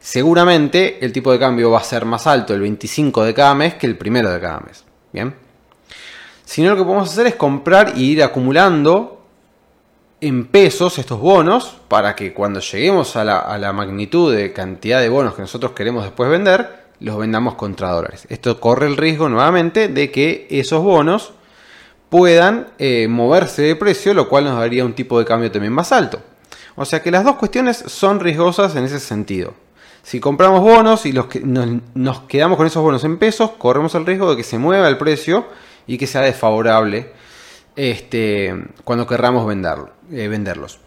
seguramente 0.00 1.04
el 1.04 1.12
tipo 1.12 1.30
de 1.30 1.38
cambio 1.38 1.70
va 1.70 1.78
a 1.78 1.84
ser 1.84 2.04
más 2.04 2.26
alto 2.26 2.54
el 2.54 2.60
25 2.60 3.24
de 3.24 3.34
cada 3.34 3.54
mes 3.54 3.74
que 3.74 3.86
el 3.86 3.96
primero 3.96 4.30
de 4.30 4.40
cada 4.40 4.60
mes. 4.60 4.84
Bien. 5.12 5.34
Si 6.44 6.62
no, 6.62 6.70
lo 6.70 6.76
que 6.76 6.84
podemos 6.84 7.10
hacer 7.10 7.28
es 7.28 7.36
comprar 7.36 7.92
y 7.96 8.10
ir 8.10 8.22
acumulando 8.22 9.24
en 10.20 10.46
pesos 10.46 10.98
estos 10.98 11.20
bonos 11.20 11.76
para 11.88 12.14
que 12.16 12.32
cuando 12.32 12.60
lleguemos 12.60 13.14
a 13.16 13.24
la, 13.24 13.38
a 13.38 13.58
la 13.58 13.72
magnitud 13.72 14.34
de 14.34 14.52
cantidad 14.52 15.00
de 15.00 15.08
bonos 15.08 15.34
que 15.34 15.42
nosotros 15.42 15.72
queremos 15.72 16.04
después 16.04 16.28
vender, 16.28 16.81
los 17.02 17.18
vendamos 17.18 17.54
contra 17.54 17.90
dólares. 17.90 18.26
Esto 18.28 18.58
corre 18.60 18.86
el 18.86 18.96
riesgo 18.96 19.28
nuevamente 19.28 19.88
de 19.88 20.10
que 20.10 20.46
esos 20.50 20.82
bonos 20.82 21.32
puedan 22.08 22.68
eh, 22.78 23.08
moverse 23.08 23.62
de 23.62 23.76
precio, 23.76 24.14
lo 24.14 24.28
cual 24.28 24.44
nos 24.44 24.58
daría 24.58 24.84
un 24.84 24.92
tipo 24.92 25.18
de 25.18 25.24
cambio 25.24 25.50
también 25.50 25.72
más 25.72 25.92
alto. 25.92 26.20
O 26.74 26.84
sea 26.84 27.02
que 27.02 27.10
las 27.10 27.24
dos 27.24 27.36
cuestiones 27.36 27.76
son 27.86 28.20
riesgosas 28.20 28.76
en 28.76 28.84
ese 28.84 29.00
sentido. 29.00 29.54
Si 30.02 30.20
compramos 30.20 30.60
bonos 30.60 31.06
y 31.06 31.12
los 31.12 31.26
nos, 31.44 32.20
quedamos 32.22 32.56
con 32.56 32.66
esos 32.66 32.82
bonos 32.82 33.04
en 33.04 33.18
pesos, 33.18 33.52
corremos 33.52 33.94
el 33.94 34.04
riesgo 34.04 34.30
de 34.30 34.36
que 34.36 34.42
se 34.42 34.58
mueva 34.58 34.88
el 34.88 34.98
precio 34.98 35.46
y 35.86 35.96
que 35.96 36.06
sea 36.06 36.22
desfavorable 36.22 37.12
este, 37.76 38.54
cuando 38.84 39.06
querramos 39.06 39.50
eh, 39.50 40.28
venderlos. 40.28 40.80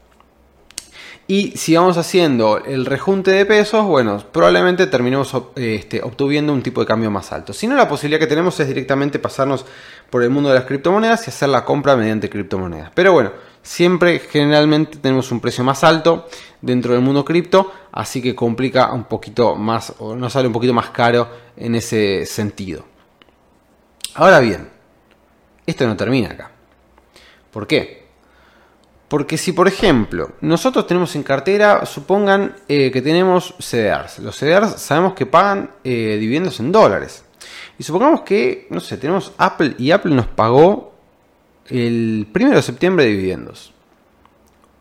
Y 1.27 1.57
si 1.57 1.75
vamos 1.75 1.97
haciendo 1.97 2.63
el 2.63 2.85
rejunte 2.85 3.31
de 3.31 3.47
pesos, 3.47 3.83
bueno, 3.85 4.23
probablemente 4.31 4.85
terminemos 4.85 5.35
este, 5.55 6.03
obtuviendo 6.03 6.53
un 6.53 6.61
tipo 6.61 6.81
de 6.81 6.87
cambio 6.87 7.09
más 7.09 7.31
alto. 7.31 7.51
Si 7.51 7.65
no, 7.65 7.75
la 7.75 7.87
posibilidad 7.87 8.19
que 8.19 8.27
tenemos 8.27 8.59
es 8.59 8.67
directamente 8.67 9.17
pasarnos 9.17 9.65
por 10.11 10.21
el 10.21 10.29
mundo 10.29 10.49
de 10.49 10.55
las 10.55 10.65
criptomonedas 10.65 11.25
y 11.25 11.31
hacer 11.31 11.49
la 11.49 11.65
compra 11.65 11.95
mediante 11.95 12.29
criptomonedas. 12.29 12.91
Pero 12.93 13.11
bueno, 13.13 13.31
siempre 13.63 14.19
generalmente 14.19 14.99
tenemos 14.99 15.31
un 15.31 15.39
precio 15.39 15.63
más 15.63 15.83
alto 15.83 16.27
dentro 16.61 16.93
del 16.93 17.01
mundo 17.01 17.25
cripto, 17.25 17.73
así 17.91 18.21
que 18.21 18.35
complica 18.35 18.93
un 18.93 19.05
poquito 19.05 19.55
más 19.55 19.95
o 19.97 20.15
nos 20.15 20.33
sale 20.33 20.45
un 20.45 20.53
poquito 20.53 20.75
más 20.75 20.91
caro 20.91 21.27
en 21.57 21.73
ese 21.73 22.27
sentido. 22.27 22.85
Ahora 24.13 24.39
bien, 24.39 24.69
esto 25.65 25.87
no 25.87 25.97
termina 25.97 26.29
acá. 26.29 26.51
¿Por 27.49 27.65
qué? 27.65 28.04
Porque 29.15 29.37
si, 29.37 29.53
por 29.53 29.69
ejemplo, 29.69 30.31
nosotros 30.41 30.87
tenemos 30.87 31.15
en 31.15 31.23
cartera, 31.23 31.85
supongan 31.85 32.53
eh, 32.67 32.91
que 32.91 33.01
tenemos 33.01 33.55
CDRs. 33.59 34.19
Los 34.19 34.37
CDRs 34.37 34.81
sabemos 34.81 35.13
que 35.13 35.25
pagan 35.25 35.71
eh, 35.85 36.17
dividendos 36.19 36.59
en 36.59 36.73
dólares. 36.73 37.23
Y 37.79 37.83
supongamos 37.83 38.23
que, 38.23 38.67
no 38.71 38.81
sé, 38.81 38.97
tenemos 38.97 39.31
Apple 39.37 39.75
y 39.77 39.91
Apple 39.91 40.13
nos 40.13 40.27
pagó 40.27 40.95
el 41.69 42.27
1 42.35 42.55
de 42.55 42.61
septiembre 42.61 43.05
de 43.05 43.11
dividendos. 43.11 43.73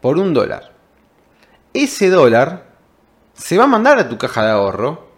Por 0.01 0.19
un 0.19 0.35
dólar. 0.35 0.73
Ese 1.73 2.11
dólar 2.11 2.67
se 3.35 3.57
va 3.57 3.63
a 3.63 3.69
mandar 3.69 4.01
a 4.01 4.09
tu 4.09 4.19
caja 4.19 4.45
de 4.45 4.51
ahorro 4.51 5.11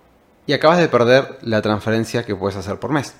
y 0.46 0.52
acabas 0.52 0.76
de 0.76 0.88
perder 0.88 1.38
la 1.40 1.62
transferencia 1.62 2.26
que 2.26 2.36
puedes 2.36 2.58
hacer 2.58 2.78
por 2.78 2.92
mes. 2.92 3.14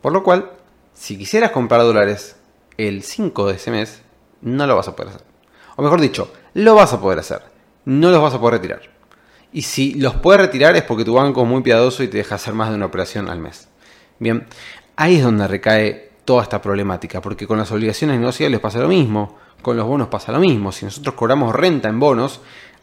Por 0.00 0.14
lo 0.14 0.24
cual, 0.24 0.50
si 0.94 1.18
quisieras 1.18 1.50
comprar 1.50 1.82
dólares 1.82 2.36
el 2.78 3.02
5 3.02 3.48
de 3.48 3.56
ese 3.56 3.70
mes, 3.70 4.02
no 4.42 4.66
lo 4.66 4.76
vas 4.76 4.88
a 4.88 4.96
poder 4.96 5.14
hacer. 5.14 5.26
O 5.76 5.82
mejor 5.82 6.00
dicho, 6.00 6.32
lo 6.54 6.74
vas 6.74 6.92
a 6.92 7.00
poder 7.00 7.18
hacer, 7.18 7.42
no 7.84 8.10
los 8.10 8.22
vas 8.22 8.34
a 8.34 8.40
poder 8.40 8.60
retirar. 8.60 8.82
Y 9.52 9.62
si 9.62 9.94
los 9.94 10.14
puedes 10.16 10.40
retirar 10.40 10.76
es 10.76 10.82
porque 10.82 11.04
tu 11.04 11.14
banco 11.14 11.42
es 11.42 11.48
muy 11.48 11.62
piadoso 11.62 12.02
y 12.02 12.08
te 12.08 12.18
deja 12.18 12.36
hacer 12.36 12.54
más 12.54 12.70
de 12.70 12.76
una 12.76 12.86
operación 12.86 13.28
al 13.28 13.40
mes. 13.40 13.68
Bien, 14.18 14.46
ahí 14.96 15.16
es 15.16 15.22
donde 15.22 15.48
recae 15.48 16.10
toda 16.24 16.42
esta 16.42 16.62
problemática, 16.62 17.20
porque 17.20 17.46
con 17.46 17.58
las 17.58 17.72
obligaciones 17.72 18.18
negociables 18.18 18.60
pasa 18.60 18.78
lo 18.78 18.88
mismo, 18.88 19.38
con 19.62 19.76
los 19.76 19.86
bonos 19.86 20.08
pasa 20.08 20.32
lo 20.32 20.38
mismo. 20.38 20.70
Si 20.70 20.84
nosotros 20.84 21.14
cobramos 21.14 21.54
renta 21.54 21.88
en 21.88 21.98
bonos, 21.98 22.40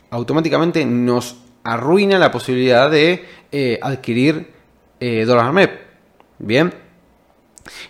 automáticamente 0.09 0.85
nos 0.85 1.37
arruina 1.63 2.19
la 2.19 2.31
posibilidad 2.31 2.89
de 2.89 3.25
eh, 3.51 3.79
adquirir 3.81 4.53
eh, 4.99 5.25
dólar 5.25 5.53
MEP. 5.53 5.87
Bien, 6.39 6.73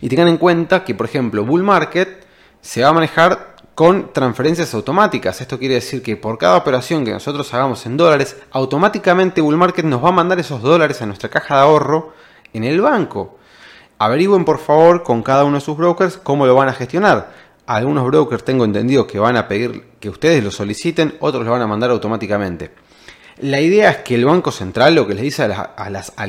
y 0.01 0.09
tengan 0.09 0.27
en 0.27 0.38
cuenta 0.38 0.83
que, 0.83 0.95
por 0.95 1.05
ejemplo, 1.05 1.45
Bull 1.45 1.63
Market 1.63 2.25
se 2.62 2.81
va 2.81 2.89
a 2.89 2.93
manejar 2.93 3.55
con 3.77 4.12
transferencias 4.12 4.74
automáticas. 4.74 5.39
Esto 5.39 5.60
quiere 5.60 5.75
decir 5.75 6.01
que 6.01 6.17
por 6.17 6.39
cada 6.39 6.57
operación 6.57 7.05
que 7.05 7.12
nosotros 7.12 7.53
hagamos 7.53 7.86
en 7.86 7.96
dólares, 7.96 8.36
automáticamente 8.50 9.39
Bull 9.39 9.55
Market 9.55 9.86
nos 9.86 10.03
va 10.03 10.10
a 10.10 10.13
mandar 10.13 10.39
esos 10.39 10.63
dólares 10.63 11.00
a 11.03 11.05
nuestra 11.05 11.29
caja 11.29 11.57
de 11.57 11.62
ahorro 11.62 12.12
en 12.53 12.63
el 12.63 12.81
banco. 12.81 13.38
Averigüen 14.00 14.46
por 14.46 14.57
favor 14.57 15.03
con 15.03 15.22
cada 15.22 15.43
uno 15.46 15.57
de 15.57 15.62
sus 15.62 15.77
brokers 15.77 16.17
cómo 16.17 16.48
lo 16.48 16.55
van 16.55 16.69
a 16.69 16.74
gestionar. 16.74 17.31
Algunos 17.67 18.03
brokers 18.05 18.43
tengo 18.43 18.65
entendido 18.65 19.05
que 19.05 19.19
van 19.19 19.38
a 19.38 19.48
pedir 19.48 19.84
que 20.00 20.10
ustedes 20.10 20.43
lo 20.43 20.50
soliciten, 20.50 21.15
otros 21.19 21.46
lo 21.46 21.51
van 21.51 21.62
a 21.62 21.67
mandar 21.67 21.91
automáticamente. 21.91 22.72
La 23.41 23.62
idea 23.62 23.91
es 23.91 23.98
que 23.98 24.15
el 24.15 24.25
Banco 24.25 24.51
Central 24.51 24.96
lo 24.96 25.05
que 25.05 25.13
les 25.13 25.22
dice 25.22 25.43
a 25.43 25.89
las, 25.91 26.13
a 26.17 26.27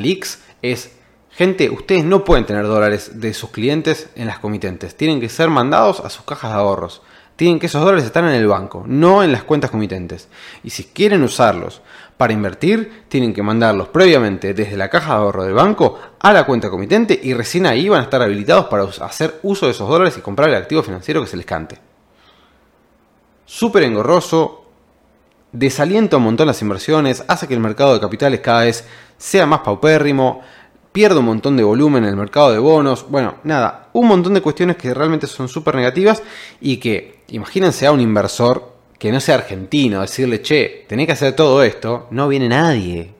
es, 0.61 0.91
gente, 1.31 1.71
ustedes 1.71 2.05
no 2.05 2.23
pueden 2.23 2.45
tener 2.45 2.67
dólares 2.67 3.19
de 3.19 3.33
sus 3.33 3.49
clientes 3.49 4.11
en 4.13 4.27
las 4.27 4.37
comitentes, 4.37 4.95
tienen 4.95 5.19
que 5.19 5.29
ser 5.29 5.49
mandados 5.49 5.99
a 6.01 6.11
sus 6.11 6.25
cajas 6.25 6.51
de 6.51 6.59
ahorros 6.59 7.01
tienen 7.39 7.57
que 7.57 7.67
esos 7.67 7.81
dólares 7.81 8.03
estar 8.03 8.21
en 8.25 8.31
el 8.31 8.47
banco, 8.47 8.83
no 8.85 9.23
en 9.23 9.31
las 9.31 9.45
cuentas 9.45 9.71
comitentes. 9.71 10.27
Y 10.61 10.71
si 10.71 10.83
quieren 10.83 11.23
usarlos 11.23 11.81
para 12.17 12.33
invertir, 12.33 13.05
tienen 13.07 13.33
que 13.33 13.41
mandarlos 13.41 13.87
previamente 13.87 14.53
desde 14.53 14.75
la 14.75 14.89
caja 14.89 15.13
de 15.13 15.19
ahorro 15.19 15.45
del 15.45 15.53
banco 15.53 15.97
a 16.19 16.33
la 16.33 16.45
cuenta 16.45 16.69
comitente 16.69 17.17
y 17.23 17.33
recién 17.33 17.65
ahí 17.65 17.87
van 17.87 18.01
a 18.01 18.03
estar 18.03 18.21
habilitados 18.21 18.65
para 18.65 18.83
hacer 18.83 19.39
uso 19.43 19.67
de 19.67 19.71
esos 19.71 19.87
dólares 19.87 20.17
y 20.17 20.21
comprar 20.21 20.49
el 20.49 20.55
activo 20.55 20.83
financiero 20.83 21.21
que 21.21 21.29
se 21.29 21.37
les 21.37 21.45
cante. 21.45 21.77
Súper 23.45 23.83
engorroso, 23.83 24.65
desalienta 25.53 26.17
un 26.17 26.23
montón 26.23 26.45
las 26.45 26.61
inversiones, 26.61 27.23
hace 27.29 27.47
que 27.47 27.53
el 27.53 27.61
mercado 27.61 27.93
de 27.93 28.01
capitales 28.01 28.41
cada 28.41 28.65
vez 28.65 28.85
sea 29.17 29.45
más 29.45 29.61
paupérrimo, 29.61 30.41
pierde 30.91 31.19
un 31.19 31.25
montón 31.25 31.55
de 31.55 31.63
volumen 31.63 32.03
en 32.03 32.09
el 32.09 32.15
mercado 32.17 32.51
de 32.51 32.59
bonos, 32.59 33.05
bueno, 33.09 33.35
nada, 33.45 33.87
un 33.93 34.09
montón 34.09 34.33
de 34.33 34.41
cuestiones 34.41 34.75
que 34.75 34.93
realmente 34.93 35.25
son 35.25 35.47
súper 35.47 35.75
negativas 35.75 36.21
y 36.59 36.77
que, 36.77 37.18
imagínense 37.31 37.85
a 37.85 37.91
un 37.91 37.99
inversor 37.99 38.73
que 38.97 39.11
no 39.11 39.19
sea 39.19 39.35
argentino, 39.35 40.01
decirle, 40.01 40.41
che, 40.41 40.85
tenés 40.87 41.05
que 41.05 41.13
hacer 41.13 41.33
todo 41.33 41.63
esto, 41.63 42.07
no 42.11 42.27
viene 42.27 42.49
nadie. 42.49 43.13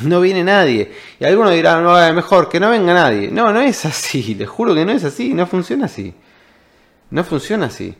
No 0.00 0.20
viene 0.20 0.44
nadie. 0.44 0.92
Y 1.18 1.24
algunos 1.24 1.52
dirán, 1.52 1.82
no, 1.82 2.14
mejor 2.14 2.48
que 2.48 2.60
no 2.60 2.70
venga 2.70 2.94
nadie. 2.94 3.32
No, 3.32 3.52
no 3.52 3.60
es 3.60 3.84
así, 3.84 4.34
les 4.38 4.48
juro 4.48 4.72
que 4.72 4.84
no 4.84 4.92
es 4.92 5.02
así, 5.02 5.34
no 5.34 5.44
funciona 5.46 5.86
así. 5.86 6.14
No 7.10 7.24
funciona 7.24 7.66
así. 7.66 7.96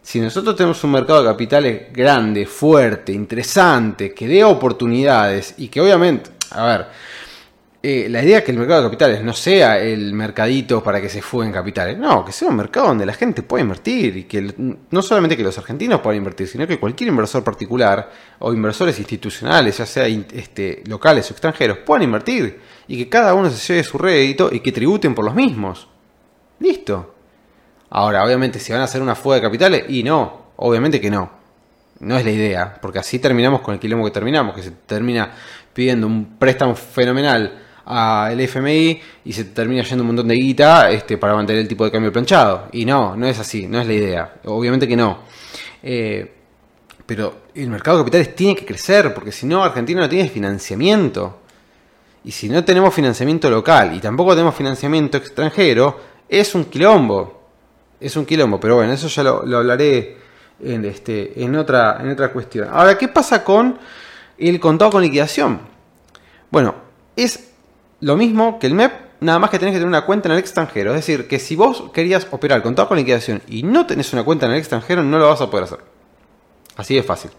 Si 0.00 0.20
nosotros 0.20 0.56
tenemos 0.56 0.82
un 0.82 0.92
mercado 0.92 1.22
de 1.22 1.28
capitales 1.28 1.92
grande, 1.92 2.46
fuerte, 2.46 3.12
interesante, 3.12 4.12
que 4.14 4.26
dé 4.26 4.42
oportunidades 4.42 5.54
y 5.58 5.68
que 5.68 5.80
obviamente, 5.80 6.30
a 6.50 6.64
ver, 6.64 6.86
eh, 7.84 8.06
la 8.08 8.22
idea 8.22 8.38
es 8.38 8.44
que 8.44 8.52
el 8.52 8.58
mercado 8.58 8.82
de 8.82 8.86
capitales 8.88 9.24
no 9.24 9.32
sea 9.32 9.80
el 9.80 10.12
mercadito 10.12 10.84
para 10.84 11.00
que 11.00 11.08
se 11.08 11.20
fuguen 11.20 11.50
capitales, 11.50 11.98
no, 11.98 12.24
que 12.24 12.30
sea 12.30 12.46
un 12.46 12.54
mercado 12.54 12.86
donde 12.86 13.04
la 13.04 13.12
gente 13.12 13.42
pueda 13.42 13.62
invertir 13.62 14.16
y 14.18 14.24
que 14.24 14.54
no 14.88 15.02
solamente 15.02 15.36
que 15.36 15.42
los 15.42 15.58
argentinos 15.58 16.00
puedan 16.00 16.18
invertir, 16.18 16.46
sino 16.46 16.64
que 16.64 16.78
cualquier 16.78 17.08
inversor 17.08 17.42
particular 17.42 18.08
o 18.38 18.52
inversores 18.52 18.96
institucionales, 19.00 19.78
ya 19.78 19.86
sea 19.86 20.06
este, 20.06 20.84
locales 20.86 21.28
o 21.28 21.34
extranjeros, 21.34 21.78
puedan 21.78 22.04
invertir 22.04 22.60
y 22.86 22.96
que 22.98 23.08
cada 23.08 23.34
uno 23.34 23.50
se 23.50 23.72
lleve 23.72 23.82
su 23.82 23.98
rédito 23.98 24.48
y 24.52 24.60
que 24.60 24.70
tributen 24.70 25.12
por 25.12 25.24
los 25.24 25.34
mismos. 25.34 25.88
Listo. 26.60 27.16
Ahora, 27.90 28.24
obviamente, 28.24 28.60
si 28.60 28.70
van 28.70 28.82
a 28.82 28.84
hacer 28.84 29.02
una 29.02 29.16
fuga 29.16 29.36
de 29.36 29.42
capitales, 29.42 29.84
y 29.88 30.04
no, 30.04 30.52
obviamente 30.56 31.00
que 31.00 31.10
no. 31.10 31.30
No 31.98 32.16
es 32.16 32.24
la 32.24 32.30
idea, 32.30 32.78
porque 32.80 33.00
así 33.00 33.18
terminamos 33.18 33.60
con 33.60 33.74
el 33.74 33.80
quilombo 33.80 34.04
que 34.04 34.12
terminamos, 34.12 34.54
que 34.54 34.62
se 34.62 34.70
termina 34.70 35.32
pidiendo 35.72 36.06
un 36.06 36.38
préstamo 36.38 36.74
fenomenal 36.74 37.58
al 37.84 38.40
FMI 38.40 39.00
y 39.24 39.32
se 39.32 39.44
termina 39.44 39.82
yendo 39.82 40.02
un 40.02 40.08
montón 40.08 40.28
de 40.28 40.34
guita 40.34 40.90
este, 40.90 41.18
para 41.18 41.34
mantener 41.34 41.62
el 41.62 41.68
tipo 41.68 41.84
de 41.84 41.90
cambio 41.90 42.12
planchado. 42.12 42.68
Y 42.72 42.84
no, 42.84 43.16
no 43.16 43.26
es 43.26 43.38
así, 43.38 43.66
no 43.66 43.80
es 43.80 43.86
la 43.86 43.92
idea. 43.92 44.34
Obviamente 44.44 44.86
que 44.86 44.96
no. 44.96 45.18
Eh, 45.82 46.32
pero 47.06 47.42
el 47.54 47.68
mercado 47.68 47.98
de 47.98 48.04
capitales 48.04 48.34
tiene 48.34 48.56
que 48.56 48.64
crecer, 48.64 49.12
porque 49.12 49.32
si 49.32 49.46
no, 49.46 49.62
Argentina 49.62 50.00
no 50.00 50.08
tiene 50.08 50.28
financiamiento. 50.28 51.40
Y 52.24 52.30
si 52.30 52.48
no 52.48 52.64
tenemos 52.64 52.94
financiamiento 52.94 53.50
local 53.50 53.94
y 53.96 54.00
tampoco 54.00 54.32
tenemos 54.32 54.54
financiamiento 54.54 55.18
extranjero, 55.18 56.00
es 56.28 56.54
un 56.54 56.66
quilombo. 56.66 57.42
Es 58.00 58.16
un 58.16 58.24
quilombo, 58.24 58.58
pero 58.58 58.76
bueno, 58.76 58.92
eso 58.92 59.08
ya 59.08 59.22
lo, 59.22 59.56
hablaré 59.56 60.16
en, 60.60 60.84
este, 60.84 61.42
en, 61.42 61.54
otra, 61.56 61.98
en 62.00 62.10
otra 62.10 62.32
cuestión. 62.32 62.68
Ahora, 62.70 62.96
¿qué 62.96 63.08
pasa 63.08 63.42
con 63.42 63.78
el 64.38 64.60
contado 64.60 64.92
con 64.92 65.02
liquidación? 65.02 65.60
Bueno, 66.50 66.74
es 67.16 67.51
lo 68.02 68.16
mismo 68.16 68.58
que 68.58 68.66
el 68.66 68.74
MEP, 68.74 68.92
nada 69.20 69.38
más 69.38 69.48
que 69.48 69.60
tenés 69.60 69.72
que 69.72 69.78
tener 69.78 69.88
una 69.88 70.04
cuenta 70.04 70.28
en 70.28 70.32
el 70.32 70.38
extranjero. 70.40 70.90
Es 70.90 70.96
decir, 70.96 71.28
que 71.28 71.38
si 71.38 71.54
vos 71.54 71.84
querías 71.94 72.26
operar 72.32 72.60
contado 72.60 72.88
con 72.88 72.98
liquidación 72.98 73.40
y 73.46 73.62
no 73.62 73.86
tenés 73.86 74.12
una 74.12 74.24
cuenta 74.24 74.46
en 74.46 74.52
el 74.52 74.58
extranjero, 74.58 75.04
no 75.04 75.18
lo 75.18 75.28
vas 75.28 75.40
a 75.40 75.48
poder 75.48 75.64
hacer. 75.64 75.78
Así 76.76 76.96
de 76.96 77.04
fácil. 77.04 77.30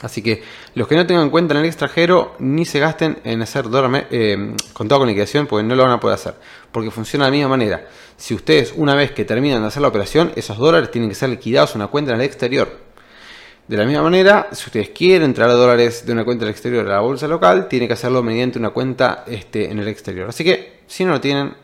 Así 0.00 0.22
que 0.22 0.40
los 0.74 0.86
que 0.86 0.94
no 0.94 1.04
tengan 1.04 1.30
cuenta 1.30 1.54
en 1.54 1.60
el 1.60 1.66
extranjero 1.66 2.36
ni 2.38 2.64
se 2.64 2.78
gasten 2.78 3.18
en 3.24 3.42
hacer 3.42 3.68
dólar, 3.68 4.06
eh, 4.12 4.54
contado 4.72 5.00
con 5.00 5.08
liquidación 5.08 5.48
porque 5.48 5.66
no 5.66 5.74
lo 5.74 5.82
van 5.82 5.92
a 5.92 6.00
poder 6.00 6.14
hacer. 6.14 6.34
Porque 6.70 6.92
funciona 6.92 7.24
de 7.24 7.32
la 7.32 7.36
misma 7.36 7.48
manera. 7.48 7.88
Si 8.16 8.34
ustedes 8.34 8.72
una 8.76 8.94
vez 8.94 9.10
que 9.10 9.24
terminan 9.24 9.62
de 9.62 9.66
hacer 9.66 9.82
la 9.82 9.88
operación, 9.88 10.30
esos 10.36 10.58
dólares 10.58 10.92
tienen 10.92 11.10
que 11.10 11.16
ser 11.16 11.28
liquidados 11.30 11.74
a 11.74 11.78
una 11.78 11.88
cuenta 11.88 12.12
en 12.12 12.20
el 12.20 12.26
exterior. 12.26 12.87
De 13.68 13.76
la 13.76 13.84
misma 13.84 14.02
manera, 14.02 14.48
si 14.50 14.64
ustedes 14.64 14.88
quieren 14.88 15.34
traer 15.34 15.52
dólares 15.52 16.06
de 16.06 16.12
una 16.12 16.24
cuenta 16.24 16.44
en 16.44 16.48
el 16.48 16.52
exterior 16.52 16.86
a 16.86 16.90
la 16.90 17.00
bolsa 17.00 17.28
local, 17.28 17.68
tienen 17.68 17.86
que 17.86 17.92
hacerlo 17.92 18.22
mediante 18.22 18.58
una 18.58 18.70
cuenta 18.70 19.24
este, 19.26 19.70
en 19.70 19.78
el 19.78 19.88
exterior. 19.88 20.30
Así 20.30 20.42
que 20.42 20.80
si 20.86 21.04
no 21.04 21.12
lo 21.12 21.20
tienen, 21.20 21.54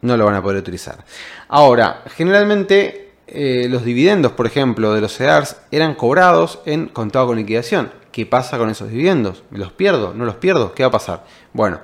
no 0.00 0.16
lo 0.16 0.24
van 0.24 0.34
a 0.34 0.42
poder 0.42 0.58
utilizar. 0.58 1.04
Ahora, 1.48 2.02
generalmente 2.16 3.12
eh, 3.28 3.68
los 3.70 3.84
dividendos, 3.84 4.32
por 4.32 4.46
ejemplo, 4.46 4.92
de 4.94 5.00
los 5.00 5.16
CEDARS 5.16 5.58
eran 5.70 5.94
cobrados 5.94 6.58
en 6.66 6.88
contado 6.88 7.28
con 7.28 7.36
liquidación. 7.36 7.92
¿Qué 8.10 8.26
pasa 8.26 8.58
con 8.58 8.68
esos 8.68 8.90
dividendos? 8.90 9.44
¿Me 9.50 9.60
los 9.60 9.72
pierdo? 9.72 10.14
¿No 10.14 10.24
los 10.24 10.34
pierdo? 10.34 10.74
¿Qué 10.74 10.82
va 10.82 10.88
a 10.88 10.92
pasar? 10.92 11.24
Bueno, 11.52 11.80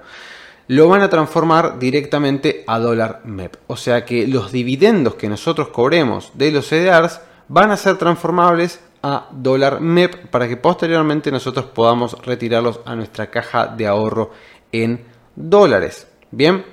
lo 0.67 0.89
van 0.89 1.03
a 1.03 1.09
transformar 1.09 1.79
directamente 1.79 2.65
a 2.67 2.81
dólar 2.81 3.21
MEP. 3.25 3.55
O 3.69 3.77
sea 3.77 4.05
que 4.05 4.27
los 4.27 4.51
dividendos 4.51 5.15
que 5.15 5.29
nosotros 5.29 5.69
cobremos 5.69 6.33
de 6.35 6.51
los 6.51 6.67
CDRs 6.67 7.21
van 7.47 7.71
a 7.71 7.77
ser 7.77 7.97
transformables 7.97 8.81
a 9.03 9.29
dólar 9.31 9.81
MEP 9.81 10.27
para 10.29 10.49
que 10.49 10.57
posteriormente 10.57 11.31
nosotros 11.31 11.67
podamos 11.67 12.13
retirarlos 12.25 12.81
a 12.85 12.95
nuestra 12.95 13.31
caja 13.31 13.67
de 13.67 13.87
ahorro 13.87 14.31
en 14.73 15.05
dólares. 15.37 16.07
Bien, 16.31 16.65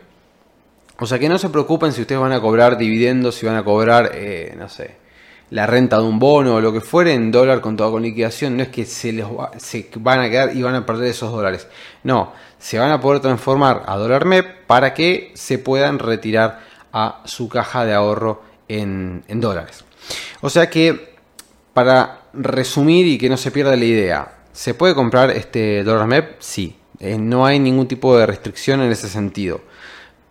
o 0.99 1.05
sea 1.05 1.19
que 1.19 1.29
no 1.29 1.37
se 1.37 1.49
preocupen 1.49 1.91
si 1.91 2.01
ustedes 2.01 2.21
van 2.21 2.33
a 2.33 2.41
cobrar 2.41 2.77
dividendos, 2.77 3.35
si 3.35 3.45
van 3.45 3.55
a 3.55 3.63
cobrar, 3.63 4.11
eh, 4.13 4.55
no 4.57 4.69
sé, 4.69 4.97
la 5.51 5.67
renta 5.67 5.97
de 5.97 6.03
un 6.03 6.19
bono 6.19 6.55
o 6.55 6.61
lo 6.61 6.73
que 6.73 6.81
fuere 6.81 7.13
en 7.13 7.31
dólar 7.31 7.61
con 7.61 7.77
toda 7.77 7.91
con 7.91 8.01
liquidación. 8.01 8.57
No 8.57 8.63
es 8.63 8.69
que 8.69 8.85
se 8.85 9.11
les 9.11 9.25
se 9.57 9.89
van 9.97 10.19
a 10.19 10.29
quedar 10.29 10.55
y 10.55 10.61
van 10.61 10.75
a 10.75 10.85
perder 10.85 11.09
esos 11.09 11.31
dólares. 11.31 11.67
No, 12.03 12.33
se 12.57 12.79
van 12.79 12.91
a 12.91 12.99
poder 12.99 13.21
transformar 13.21 13.83
a 13.85 13.97
dólar 13.97 14.25
MEP 14.25 14.65
para 14.65 14.93
que 14.93 15.31
se 15.35 15.59
puedan 15.59 15.99
retirar 15.99 16.59
a 16.91 17.21
su 17.25 17.49
caja 17.49 17.85
de 17.85 17.93
ahorro 17.93 18.41
en, 18.67 19.23
dólares. 19.27 19.83
O 20.41 20.49
sea 20.49 20.69
que, 20.69 21.14
para 21.75 22.21
resumir 22.33 23.05
y 23.05 23.19
que 23.19 23.29
no 23.29 23.37
se 23.37 23.51
pierda 23.51 23.75
la 23.75 23.85
idea, 23.85 24.37
¿se 24.51 24.73
puede 24.73 24.95
comprar 24.95 25.29
este 25.29 25.83
dólar 25.83 26.07
MEP? 26.07 26.37
Sí. 26.39 26.75
Eh, 26.99 27.19
no 27.19 27.45
hay 27.45 27.59
ningún 27.59 27.87
tipo 27.87 28.17
de 28.17 28.25
restricción 28.25 28.81
en 28.81 28.91
ese 28.91 29.09
sentido 29.09 29.61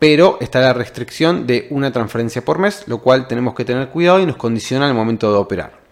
pero 0.05 0.37
está 0.39 0.61
la 0.61 0.75
restricción 0.75 1.47
de 1.47 1.67
una 1.71 1.91
transferencia 1.91 2.45
por 2.45 2.59
mes, 2.59 2.85
lo 2.89 2.99
cual 2.99 3.27
tenemos 3.27 3.55
que 3.55 3.65
tener 3.65 3.89
cuidado 3.89 4.21
y 4.21 4.27
nos 4.27 4.37
condiciona 4.37 4.87
el 4.87 4.93
momento 4.93 5.33
de 5.33 5.39
operar. 5.39 5.85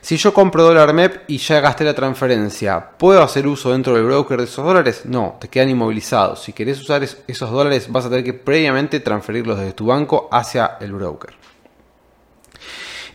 Si 0.00 0.16
yo 0.16 0.32
compro 0.32 0.62
dólar 0.62 0.94
MEP 0.94 1.22
y 1.26 1.38
ya 1.38 1.58
gasté 1.58 1.82
la 1.82 1.92
transferencia, 1.92 2.90
¿puedo 2.96 3.20
hacer 3.24 3.44
uso 3.44 3.72
dentro 3.72 3.96
del 3.96 4.04
broker 4.04 4.38
de 4.38 4.44
esos 4.44 4.64
dólares? 4.64 5.02
No, 5.06 5.36
te 5.40 5.48
quedan 5.48 5.70
inmovilizados. 5.70 6.44
Si 6.44 6.52
querés 6.52 6.80
usar 6.80 7.02
esos 7.02 7.50
dólares, 7.50 7.90
vas 7.90 8.04
a 8.04 8.08
tener 8.08 8.24
que 8.24 8.34
previamente 8.34 9.00
transferirlos 9.00 9.58
desde 9.58 9.72
tu 9.72 9.86
banco 9.86 10.28
hacia 10.30 10.76
el 10.78 10.92
broker. 10.92 11.34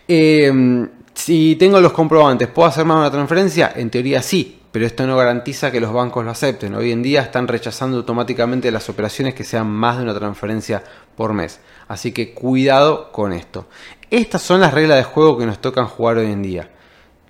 Em, 0.06 0.89
si 1.22 1.56
tengo 1.56 1.80
los 1.80 1.94
comprobantes, 1.94 2.48
¿puedo 2.48 2.68
hacer 2.68 2.84
más 2.84 2.98
una 2.98 3.12
transferencia? 3.12 3.72
En 3.76 3.92
teoría 3.92 4.24
sí, 4.24 4.60
pero 4.72 4.88
esto 4.88 5.06
no 5.06 5.16
garantiza 5.16 5.72
que 5.72 5.80
los 5.80 5.94
bancos 5.94 6.26
lo 6.26 6.32
acepten. 6.32 6.74
Hoy 6.74 6.92
en 6.92 7.04
día 7.04 7.22
están 7.22 7.48
rechazando 7.48 7.98
automáticamente 7.98 8.72
las 8.72 8.90
operaciones 8.90 9.36
que 9.36 9.44
sean 9.44 9.70
más 9.70 9.98
de 9.98 10.04
una 10.04 10.16
transferencia 10.16 10.84
por 11.16 11.34
mes. 11.34 11.60
Así 11.88 12.12
que 12.12 12.34
cuidado 12.34 13.12
con 13.12 13.34
esto. 13.34 13.68
Estas 14.10 14.42
son 14.42 14.62
las 14.62 14.74
reglas 14.74 14.98
de 14.98 15.04
juego 15.04 15.38
que 15.38 15.46
nos 15.46 15.60
tocan 15.60 15.86
jugar 15.86 16.18
hoy 16.18 16.32
en 16.32 16.42
día. 16.42 16.70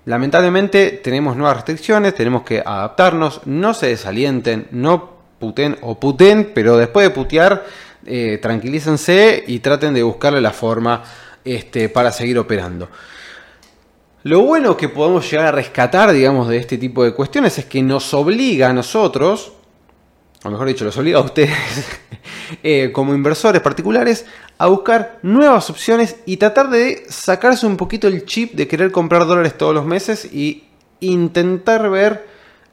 Lamentablemente 0.06 1.02
tenemos 1.04 1.36
nuevas 1.36 1.56
restricciones, 1.56 2.14
tenemos 2.14 2.44
que 2.44 2.62
adaptarnos, 2.64 3.42
no 3.44 3.74
se 3.74 3.88
desalienten, 3.88 4.68
no 4.70 5.16
puten 5.38 5.76
o 5.82 6.00
puten, 6.00 6.52
pero 6.54 6.78
después 6.78 7.06
de 7.06 7.10
putear, 7.10 7.66
eh, 8.06 8.38
tranquilícense 8.40 9.44
y 9.46 9.58
traten 9.58 9.92
de 9.92 10.02
buscarle 10.02 10.40
la 10.40 10.52
forma 10.52 11.04
este, 11.44 11.90
para 11.90 12.10
seguir 12.10 12.38
operando. 12.38 12.88
Lo 14.24 14.42
bueno 14.42 14.76
que 14.76 14.88
podemos 14.88 15.28
llegar 15.28 15.46
a 15.46 15.52
rescatar, 15.52 16.12
digamos, 16.12 16.48
de 16.48 16.56
este 16.56 16.78
tipo 16.78 17.02
de 17.02 17.12
cuestiones 17.12 17.58
es 17.58 17.64
que 17.64 17.82
nos 17.82 18.14
obliga 18.14 18.68
a 18.68 18.72
nosotros, 18.72 19.52
o 20.44 20.50
mejor 20.50 20.68
dicho, 20.68 20.84
los 20.84 20.96
obliga 20.96 21.18
a 21.18 21.22
ustedes, 21.22 21.50
eh, 22.62 22.92
como 22.92 23.14
inversores 23.14 23.60
particulares, 23.60 24.24
a 24.58 24.68
buscar 24.68 25.18
nuevas 25.22 25.68
opciones 25.70 26.18
y 26.24 26.36
tratar 26.36 26.70
de 26.70 27.02
sacarse 27.08 27.66
un 27.66 27.76
poquito 27.76 28.06
el 28.06 28.24
chip 28.24 28.54
de 28.54 28.68
querer 28.68 28.92
comprar 28.92 29.26
dólares 29.26 29.58
todos 29.58 29.74
los 29.74 29.84
meses 29.84 30.24
y 30.24 30.68
intentar 31.00 31.90
ver 31.90 32.28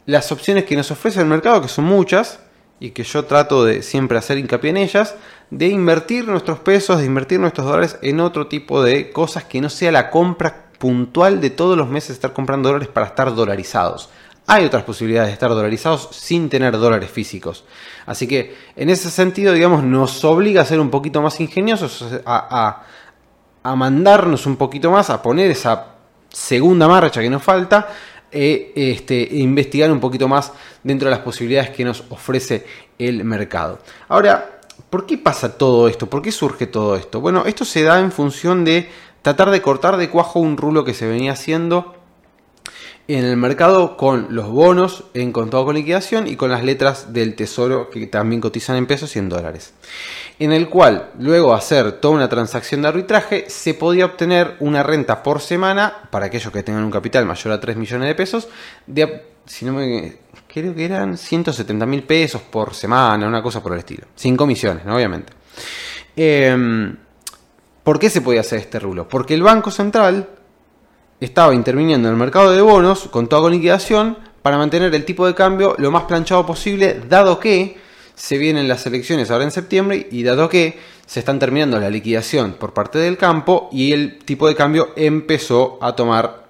las 0.05 0.31
opciones 0.31 0.65
que 0.65 0.75
nos 0.75 0.91
ofrece 0.91 1.19
el 1.19 1.25
mercado, 1.25 1.63
que 1.63 1.67
son 1.67 1.85
muchas, 1.85 2.41
y 2.79 2.91
que 2.91 3.03
yo 3.03 3.25
trato 3.25 3.65
de 3.65 3.81
siempre 3.81 4.19
hacer 4.19 4.37
hincapié 4.37 4.69
en 4.69 4.77
ellas, 4.77 5.15
de 5.49 5.67
invertir 5.67 6.27
nuestros 6.27 6.59
pesos, 6.59 6.99
de 6.99 7.05
invertir 7.05 7.39
nuestros 7.39 7.65
dólares 7.65 7.97
en 8.03 8.19
otro 8.19 8.45
tipo 8.45 8.83
de 8.83 9.11
cosas 9.11 9.45
que 9.45 9.61
no 9.61 9.69
sea 9.69 9.91
la 9.91 10.11
compra 10.11 10.68
puntual 10.79 11.39
de 11.41 11.51
todos 11.51 11.77
los 11.77 11.87
meses 11.89 12.11
estar 12.11 12.33
comprando 12.33 12.69
dólares 12.69 12.89
para 12.89 13.05
estar 13.05 13.35
dolarizados. 13.35 14.09
Hay 14.47 14.65
otras 14.65 14.83
posibilidades 14.83 15.27
de 15.27 15.33
estar 15.33 15.51
dolarizados 15.51 16.09
sin 16.11 16.49
tener 16.49 16.75
dólares 16.75 17.11
físicos. 17.11 17.65
Así 18.07 18.27
que 18.27 18.55
en 18.75 18.89
ese 18.89 19.11
sentido, 19.11 19.53
digamos, 19.53 19.83
nos 19.83 20.25
obliga 20.25 20.63
a 20.63 20.65
ser 20.65 20.79
un 20.79 20.89
poquito 20.89 21.21
más 21.21 21.39
ingeniosos, 21.39 22.03
a, 22.25 22.83
mandarnos 23.75 24.47
un 24.47 24.55
poquito 24.55 24.89
más, 24.89 25.11
a 25.11 25.21
poner 25.21 25.51
esa 25.51 25.89
segunda 26.29 26.87
marcha 26.87 27.21
que 27.21 27.29
nos 27.29 27.43
falta 27.43 27.87
e, 28.31 28.71
este, 28.75 29.31
e 29.31 29.37
investigar 29.37 29.91
un 29.91 29.99
poquito 29.99 30.27
más 30.27 30.51
dentro 30.81 31.07
de 31.07 31.15
las 31.15 31.23
posibilidades 31.23 31.69
que 31.69 31.85
nos 31.85 32.03
ofrece 32.09 32.65
el 32.97 33.23
mercado. 33.23 33.77
Ahora, 34.07 34.59
¿por 34.89 35.05
qué 35.05 35.19
pasa 35.19 35.55
todo 35.55 35.87
esto? 35.87 36.07
¿Por 36.07 36.23
qué 36.23 36.31
surge 36.31 36.65
todo 36.65 36.95
esto? 36.95 37.21
Bueno, 37.21 37.43
esto 37.45 37.65
se 37.65 37.83
da 37.83 37.99
en 37.99 38.11
función 38.11 38.65
de 38.65 38.89
tratar 39.21 39.51
de 39.51 39.61
cortar 39.61 39.97
de 39.97 40.09
cuajo 40.09 40.39
un 40.39 40.57
rulo 40.57 40.83
que 40.83 40.93
se 40.93 41.07
venía 41.07 41.33
haciendo 41.33 41.95
en 43.09 43.25
el 43.25 43.37
mercado 43.37 43.97
con 43.97 44.27
los 44.29 44.49
bonos 44.49 45.03
en 45.15 45.31
contado 45.31 45.65
con 45.65 45.73
liquidación 45.73 46.27
y 46.27 46.35
con 46.35 46.51
las 46.51 46.63
letras 46.63 47.11
del 47.11 47.33
tesoro 47.33 47.89
que 47.89 48.05
también 48.05 48.39
cotizan 48.39 48.75
en 48.75 48.85
pesos 48.85 49.15
y 49.15 49.19
en 49.19 49.29
dólares. 49.29 49.73
En 50.37 50.51
el 50.51 50.69
cual, 50.69 51.09
luego 51.17 51.55
hacer 51.55 51.93
toda 51.93 52.13
una 52.13 52.29
transacción 52.29 52.83
de 52.83 52.87
arbitraje, 52.87 53.49
se 53.49 53.73
podía 53.73 54.05
obtener 54.05 54.55
una 54.59 54.83
renta 54.83 55.23
por 55.23 55.41
semana 55.41 56.07
para 56.11 56.27
aquellos 56.27 56.53
que 56.53 56.61
tengan 56.61 56.83
un 56.83 56.91
capital 56.91 57.25
mayor 57.25 57.51
a 57.51 57.59
3 57.59 57.77
millones 57.77 58.07
de 58.07 58.13
pesos, 58.13 58.47
de, 58.85 59.25
si 59.43 59.65
no 59.65 59.73
me, 59.73 60.17
creo 60.47 60.75
que 60.75 60.85
eran 60.85 61.17
170 61.17 61.87
mil 61.87 62.03
pesos 62.03 62.43
por 62.43 62.75
semana, 62.75 63.27
una 63.27 63.41
cosa 63.41 63.63
por 63.63 63.73
el 63.73 63.79
estilo. 63.79 64.05
Sin 64.13 64.37
comisiones, 64.37 64.85
obviamente. 64.85 65.33
Eh, 66.15 66.95
¿Por 67.89 67.97
qué 67.97 68.11
se 68.11 68.21
podía 68.21 68.41
hacer 68.41 68.59
este 68.59 68.77
rulo? 68.77 69.07
Porque 69.07 69.33
el 69.33 69.41
Banco 69.41 69.71
Central 69.71 70.29
estaba 71.19 71.55
interviniendo 71.55 72.07
en 72.07 72.13
el 72.13 72.19
mercado 72.19 72.51
de 72.51 72.61
bonos 72.61 73.07
con 73.07 73.27
toda 73.27 73.49
liquidación 73.49 74.15
para 74.43 74.59
mantener 74.59 74.93
el 74.93 75.05
tipo 75.05 75.25
de 75.25 75.33
cambio 75.33 75.73
lo 75.79 75.89
más 75.89 76.03
planchado 76.03 76.45
posible, 76.45 77.01
dado 77.09 77.39
que 77.39 77.79
se 78.13 78.37
vienen 78.37 78.67
las 78.67 78.85
elecciones 78.85 79.31
ahora 79.31 79.45
en 79.45 79.49
septiembre 79.49 80.07
y 80.11 80.21
dado 80.21 80.49
que 80.49 80.77
se 81.07 81.19
están 81.19 81.39
terminando 81.39 81.79
la 81.79 81.89
liquidación 81.89 82.57
por 82.59 82.75
parte 82.75 82.99
del 82.99 83.17
campo 83.17 83.69
y 83.71 83.91
el 83.91 84.19
tipo 84.19 84.47
de 84.47 84.53
cambio 84.53 84.89
empezó 84.95 85.79
a 85.81 85.95
tomar 85.95 86.45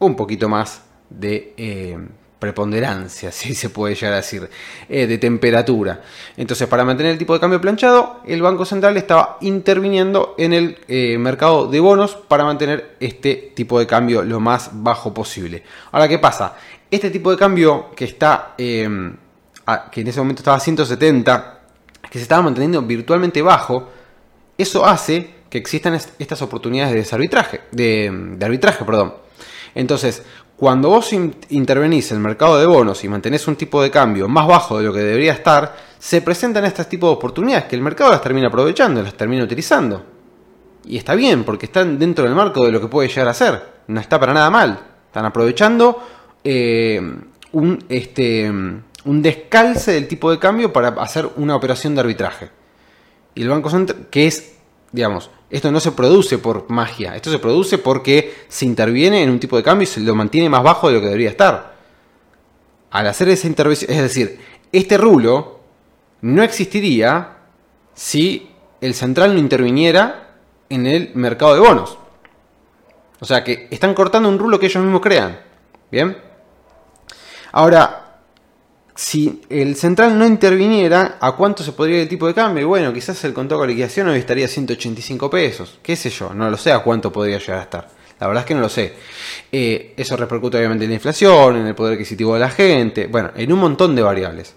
un 0.00 0.16
poquito 0.16 0.48
más 0.48 0.82
de 1.08 1.54
eh, 1.56 1.98
preponderancia, 2.44 3.32
si 3.32 3.54
se 3.54 3.70
puede 3.70 3.94
llegar 3.94 4.12
a 4.12 4.16
decir, 4.16 4.48
eh, 4.88 5.06
de 5.06 5.18
temperatura. 5.18 6.02
Entonces, 6.36 6.68
para 6.68 6.84
mantener 6.84 7.12
el 7.12 7.18
tipo 7.18 7.34
de 7.34 7.40
cambio 7.40 7.60
planchado, 7.60 8.20
el 8.26 8.42
Banco 8.42 8.64
Central 8.64 8.96
estaba 8.96 9.38
interviniendo 9.40 10.34
en 10.38 10.52
el 10.52 10.78
eh, 10.88 11.18
mercado 11.18 11.66
de 11.66 11.80
bonos 11.80 12.14
para 12.14 12.44
mantener 12.44 12.96
este 13.00 13.52
tipo 13.54 13.78
de 13.78 13.86
cambio 13.86 14.22
lo 14.22 14.40
más 14.40 14.70
bajo 14.72 15.12
posible. 15.12 15.62
Ahora, 15.92 16.08
¿qué 16.08 16.18
pasa? 16.18 16.56
Este 16.90 17.10
tipo 17.10 17.30
de 17.30 17.36
cambio 17.36 17.90
que 17.96 18.04
está, 18.04 18.54
em, 18.58 19.16
que 19.90 20.00
en 20.02 20.08
ese 20.08 20.20
momento 20.20 20.40
estaba 20.40 20.58
a 20.58 20.60
170, 20.60 21.60
que 22.10 22.18
se 22.18 22.22
estaba 22.22 22.42
manteniendo 22.42 22.82
virtualmente 22.82 23.42
bajo, 23.42 23.90
eso 24.56 24.84
hace 24.84 25.34
que 25.54 25.58
existan 25.58 25.94
estas 26.18 26.42
oportunidades 26.42 26.92
de 26.92 26.98
desarbitraje, 26.98 27.60
de, 27.70 28.36
arbitraje, 28.40 28.84
perdón. 28.84 29.14
Entonces, 29.74 30.22
cuando 30.56 30.88
vos 30.88 31.12
intervenís 31.12 32.12
en 32.12 32.18
el 32.18 32.22
mercado 32.22 32.58
de 32.58 32.66
bonos 32.66 33.02
y 33.02 33.08
mantenés 33.08 33.48
un 33.48 33.56
tipo 33.56 33.82
de 33.82 33.90
cambio 33.90 34.28
más 34.28 34.46
bajo 34.46 34.78
de 34.78 34.84
lo 34.84 34.92
que 34.92 35.00
debería 35.00 35.32
estar, 35.32 35.74
se 35.98 36.22
presentan 36.22 36.64
estos 36.64 36.88
tipos 36.88 37.10
de 37.10 37.16
oportunidades 37.16 37.64
que 37.64 37.74
el 37.74 37.82
mercado 37.82 38.10
las 38.10 38.22
termina 38.22 38.48
aprovechando, 38.48 39.02
las 39.02 39.14
termina 39.14 39.42
utilizando. 39.42 40.04
Y 40.84 40.96
está 40.96 41.14
bien, 41.14 41.44
porque 41.44 41.66
están 41.66 41.98
dentro 41.98 42.24
del 42.24 42.34
marco 42.34 42.64
de 42.64 42.70
lo 42.70 42.80
que 42.80 42.86
puede 42.86 43.08
llegar 43.08 43.28
a 43.28 43.34
ser. 43.34 43.62
No 43.88 44.00
está 44.00 44.20
para 44.20 44.32
nada 44.32 44.50
mal. 44.50 44.78
Están 45.06 45.24
aprovechando 45.24 46.02
eh, 46.44 47.00
un, 47.52 47.84
este, 47.88 48.48
un 48.50 49.22
descalce 49.22 49.92
del 49.92 50.06
tipo 50.06 50.30
de 50.30 50.38
cambio 50.38 50.72
para 50.72 50.88
hacer 50.88 51.28
una 51.36 51.56
operación 51.56 51.94
de 51.94 52.00
arbitraje. 52.00 52.50
Y 53.34 53.42
el 53.42 53.48
Banco 53.48 53.70
Central, 53.70 54.06
que 54.10 54.26
es, 54.26 54.53
digamos, 54.94 55.28
esto 55.50 55.72
no 55.72 55.80
se 55.80 55.90
produce 55.90 56.38
por 56.38 56.70
magia, 56.70 57.16
esto 57.16 57.28
se 57.28 57.40
produce 57.40 57.78
porque 57.78 58.32
se 58.46 58.64
interviene 58.64 59.24
en 59.24 59.30
un 59.30 59.40
tipo 59.40 59.56
de 59.56 59.62
cambio 59.64 59.82
y 59.82 59.86
se 59.86 59.98
lo 59.98 60.14
mantiene 60.14 60.48
más 60.48 60.62
bajo 60.62 60.86
de 60.86 60.94
lo 60.94 61.00
que 61.00 61.06
debería 61.06 61.30
estar. 61.30 61.74
Al 62.92 63.08
hacer 63.08 63.28
esa 63.28 63.48
intervención, 63.48 63.90
es 63.90 64.00
decir, 64.00 64.38
este 64.70 64.96
rulo 64.96 65.58
no 66.20 66.44
existiría 66.44 67.38
si 67.92 68.52
el 68.80 68.94
central 68.94 69.34
no 69.34 69.40
interviniera 69.40 70.36
en 70.68 70.86
el 70.86 71.10
mercado 71.14 71.54
de 71.54 71.60
bonos. 71.60 71.98
O 73.18 73.24
sea 73.26 73.42
que 73.42 73.66
están 73.72 73.94
cortando 73.94 74.28
un 74.28 74.38
rulo 74.38 74.60
que 74.60 74.66
ellos 74.66 74.84
mismos 74.84 75.00
crean. 75.00 75.40
Bien. 75.90 76.16
Ahora, 77.50 78.03
si 78.94 79.42
el 79.50 79.74
central 79.74 80.16
no 80.16 80.26
interviniera, 80.26 81.18
¿a 81.20 81.32
cuánto 81.32 81.64
se 81.64 81.72
podría 81.72 81.96
ir 81.96 82.02
el 82.02 82.08
tipo 82.08 82.28
de 82.28 82.34
cambio? 82.34 82.68
bueno, 82.68 82.92
quizás 82.92 83.22
el 83.24 83.34
contado 83.34 83.62
de 83.62 83.68
liquidación 83.68 84.08
hoy 84.08 84.18
estaría 84.18 84.46
185 84.46 85.28
pesos. 85.28 85.78
¿Qué 85.82 85.96
sé 85.96 86.10
yo? 86.10 86.32
No 86.32 86.48
lo 86.48 86.56
sé 86.56 86.70
a 86.70 86.78
cuánto 86.78 87.12
podría 87.12 87.38
llegar 87.38 87.58
a 87.58 87.62
estar. 87.62 87.88
La 88.20 88.28
verdad 88.28 88.42
es 88.42 88.46
que 88.46 88.54
no 88.54 88.60
lo 88.60 88.68
sé. 88.68 88.92
Eh, 89.50 89.94
eso 89.96 90.16
repercute 90.16 90.58
obviamente 90.58 90.84
en 90.84 90.90
la 90.90 90.94
inflación, 90.94 91.56
en 91.56 91.66
el 91.66 91.74
poder 91.74 91.94
adquisitivo 91.94 92.34
de 92.34 92.40
la 92.40 92.50
gente, 92.50 93.08
bueno, 93.08 93.32
en 93.34 93.52
un 93.52 93.58
montón 93.58 93.96
de 93.96 94.02
variables. 94.02 94.54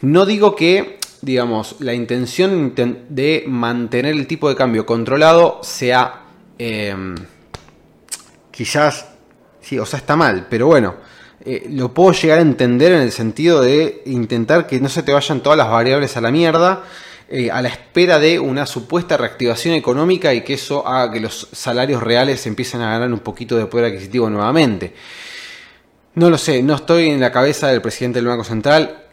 No 0.00 0.26
digo 0.26 0.56
que, 0.56 0.98
digamos, 1.22 1.76
la 1.78 1.94
intención 1.94 2.74
de 2.74 3.44
mantener 3.46 4.14
el 4.16 4.26
tipo 4.26 4.48
de 4.48 4.56
cambio 4.56 4.84
controlado 4.84 5.60
sea 5.62 6.24
em, 6.58 7.14
quizás, 8.50 9.06
sí, 9.60 9.78
o 9.78 9.86
sea, 9.86 10.00
está 10.00 10.16
mal, 10.16 10.48
pero 10.50 10.66
bueno 10.66 11.05
eh, 11.44 11.66
lo 11.70 11.92
puedo 11.92 12.12
llegar 12.12 12.38
a 12.38 12.42
entender 12.42 12.92
en 12.92 13.02
el 13.02 13.12
sentido 13.12 13.60
de 13.60 14.02
intentar 14.06 14.66
que 14.66 14.80
no 14.80 14.88
se 14.88 15.02
te 15.02 15.12
vayan 15.12 15.42
todas 15.42 15.58
las 15.58 15.70
variables 15.70 16.16
a 16.16 16.20
la 16.20 16.30
mierda. 16.30 16.84
Eh, 17.28 17.50
a 17.50 17.60
la 17.60 17.68
espera 17.68 18.20
de 18.20 18.38
una 18.38 18.66
supuesta 18.66 19.16
reactivación 19.16 19.74
económica 19.74 20.32
y 20.32 20.42
que 20.42 20.54
eso 20.54 20.86
haga 20.86 21.12
que 21.12 21.18
los 21.18 21.48
salarios 21.50 22.00
reales 22.00 22.46
empiecen 22.46 22.82
a 22.82 22.92
ganar 22.92 23.12
un 23.12 23.18
poquito 23.18 23.56
de 23.56 23.66
poder 23.66 23.86
adquisitivo 23.86 24.30
nuevamente. 24.30 24.94
No 26.14 26.30
lo 26.30 26.38
sé, 26.38 26.62
no 26.62 26.76
estoy 26.76 27.10
en 27.10 27.20
la 27.20 27.32
cabeza 27.32 27.66
del 27.66 27.82
presidente 27.82 28.20
del 28.20 28.28
Banco 28.28 28.44
Central. 28.44 29.06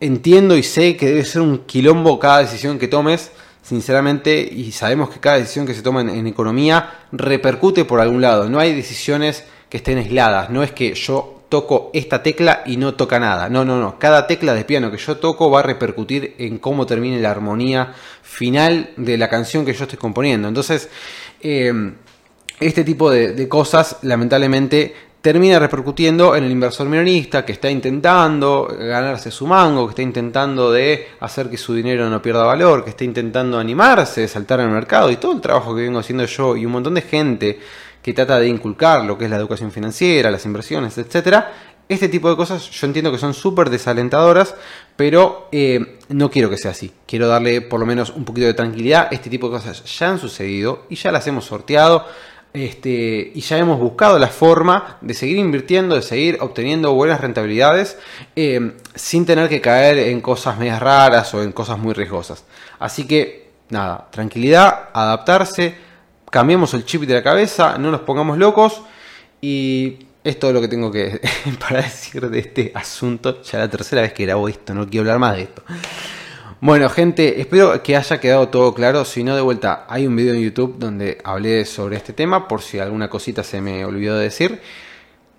Entiendo 0.00 0.56
y 0.56 0.62
sé 0.62 0.96
que 0.96 1.06
debe 1.06 1.24
ser 1.24 1.42
un 1.42 1.66
quilombo 1.66 2.18
cada 2.18 2.38
decisión 2.38 2.78
que 2.78 2.88
tomes, 2.88 3.30
sinceramente, 3.62 4.40
y 4.40 4.72
sabemos 4.72 5.10
que 5.10 5.20
cada 5.20 5.36
decisión 5.36 5.66
que 5.66 5.74
se 5.74 5.82
toma 5.82 6.00
en 6.00 6.26
economía 6.26 7.06
repercute 7.12 7.84
por 7.84 8.00
algún 8.00 8.22
lado. 8.22 8.48
No 8.48 8.58
hay 8.58 8.74
decisiones 8.74 9.44
que 9.68 9.76
estén 9.76 9.98
aisladas, 9.98 10.48
no 10.48 10.62
es 10.62 10.72
que 10.72 10.94
yo 10.94 11.33
toco 11.54 11.92
esta 11.94 12.20
tecla 12.20 12.64
y 12.66 12.76
no 12.76 12.94
toca 12.94 13.20
nada. 13.20 13.48
No, 13.48 13.64
no, 13.64 13.78
no. 13.78 13.96
Cada 13.96 14.26
tecla 14.26 14.54
de 14.54 14.64
piano 14.64 14.90
que 14.90 14.96
yo 14.96 15.18
toco 15.18 15.52
va 15.52 15.60
a 15.60 15.62
repercutir 15.62 16.34
en 16.38 16.58
cómo 16.58 16.84
termine 16.84 17.20
la 17.20 17.30
armonía 17.30 17.92
final 18.22 18.90
de 18.96 19.16
la 19.16 19.28
canción 19.28 19.64
que 19.64 19.72
yo 19.72 19.84
estoy 19.84 19.96
componiendo. 19.96 20.48
Entonces, 20.48 20.88
em, 21.40 21.94
este 22.58 22.82
tipo 22.82 23.08
de, 23.08 23.48
cosas, 23.48 23.98
lamentablemente, 24.02 24.96
termina 25.20 25.60
repercutiendo 25.60 26.34
en 26.34 26.42
el 26.42 26.50
inversor 26.50 26.88
minorista 26.88 27.44
que 27.44 27.52
está 27.52 27.70
intentando 27.70 28.66
ganarse 28.76 29.30
su 29.30 29.46
mango, 29.46 29.86
que 29.86 29.90
está 29.90 30.02
intentando 30.02 30.72
de 30.72 31.06
hacer 31.20 31.48
que 31.48 31.56
su 31.56 31.72
dinero 31.72 32.10
no 32.10 32.20
pierda 32.20 32.42
valor, 32.42 32.82
que 32.82 32.90
está 32.90 33.04
intentando 33.04 33.60
animarse, 33.60 34.26
saltar 34.26 34.58
al 34.58 34.70
mercado 34.70 35.08
y 35.12 35.18
todo 35.18 35.30
el 35.30 35.40
trabajo 35.40 35.72
que 35.76 35.82
vengo 35.82 36.00
haciendo 36.00 36.24
yo 36.24 36.56
y 36.56 36.66
un 36.66 36.72
montón 36.72 36.94
de 36.94 37.02
gente 37.02 37.60
que 38.04 38.12
trata 38.12 38.38
de 38.38 38.48
inculcar 38.48 39.02
lo 39.02 39.16
que 39.16 39.24
es 39.24 39.30
la 39.30 39.38
educación 39.38 39.72
financiera, 39.72 40.30
las 40.30 40.44
inversiones, 40.44 40.98
etcétera. 40.98 41.54
Este 41.88 42.10
tipo 42.10 42.28
de 42.28 42.36
cosas 42.36 42.70
yo 42.70 42.86
entiendo 42.86 43.10
que 43.10 43.16
son 43.16 43.32
súper 43.32 43.70
desalentadoras, 43.70 44.54
pero 44.94 45.48
eh, 45.50 45.96
no 46.10 46.30
quiero 46.30 46.50
que 46.50 46.58
sea 46.58 46.72
así. 46.72 46.92
Quiero 47.06 47.28
darle 47.28 47.62
por 47.62 47.80
lo 47.80 47.86
menos 47.86 48.10
un 48.10 48.26
poquito 48.26 48.46
de 48.46 48.52
tranquilidad. 48.52 49.08
Este 49.10 49.30
tipo 49.30 49.48
de 49.48 49.56
cosas 49.56 49.82
ya 49.98 50.10
han 50.10 50.18
sucedido 50.18 50.84
y 50.90 50.96
ya 50.96 51.10
las 51.10 51.26
hemos 51.26 51.46
sorteado. 51.46 52.04
Este, 52.52 53.32
y 53.34 53.40
ya 53.40 53.56
hemos 53.56 53.80
buscado 53.80 54.18
la 54.18 54.28
forma 54.28 54.98
de 55.00 55.14
seguir 55.14 55.38
invirtiendo, 55.38 55.94
de 55.94 56.02
seguir 56.02 56.36
obteniendo 56.40 56.92
buenas 56.92 57.22
rentabilidades 57.22 57.96
eh, 58.36 58.74
sin 58.94 59.24
tener 59.24 59.48
que 59.48 59.62
caer 59.62 59.96
en 59.96 60.20
cosas 60.20 60.58
medias 60.58 60.78
raras 60.78 61.32
o 61.32 61.42
en 61.42 61.52
cosas 61.52 61.78
muy 61.78 61.94
riesgosas. 61.94 62.44
Así 62.78 63.06
que, 63.06 63.48
nada, 63.70 64.08
tranquilidad, 64.10 64.90
adaptarse, 64.92 65.83
cambiemos 66.34 66.74
el 66.74 66.84
chip 66.84 67.02
de 67.02 67.14
la 67.14 67.22
cabeza, 67.22 67.78
no 67.78 67.92
nos 67.92 68.00
pongamos 68.00 68.38
locos 68.38 68.82
y 69.40 69.98
es 70.24 70.36
todo 70.36 70.52
lo 70.52 70.60
que 70.60 70.66
tengo 70.66 70.90
que 70.90 71.20
para 71.60 71.80
decir 71.80 72.28
de 72.28 72.40
este 72.40 72.72
asunto. 72.74 73.40
Ya 73.44 73.60
la 73.60 73.70
tercera 73.70 74.02
vez 74.02 74.12
que 74.12 74.24
grabo 74.24 74.48
esto, 74.48 74.74
no 74.74 74.84
quiero 74.84 75.02
hablar 75.02 75.20
más 75.20 75.36
de 75.36 75.42
esto. 75.42 75.62
Bueno, 76.60 76.88
gente, 76.88 77.40
espero 77.40 77.80
que 77.84 77.96
haya 77.96 78.18
quedado 78.18 78.48
todo 78.48 78.74
claro. 78.74 79.04
Si 79.04 79.22
no, 79.22 79.36
de 79.36 79.42
vuelta, 79.42 79.86
hay 79.88 80.08
un 80.08 80.16
video 80.16 80.34
en 80.34 80.40
YouTube 80.40 80.74
donde 80.76 81.18
hablé 81.22 81.64
sobre 81.66 81.98
este 81.98 82.12
tema, 82.12 82.48
por 82.48 82.62
si 82.62 82.80
alguna 82.80 83.08
cosita 83.08 83.44
se 83.44 83.60
me 83.60 83.84
olvidó 83.84 84.16
de 84.16 84.24
decir. 84.24 84.60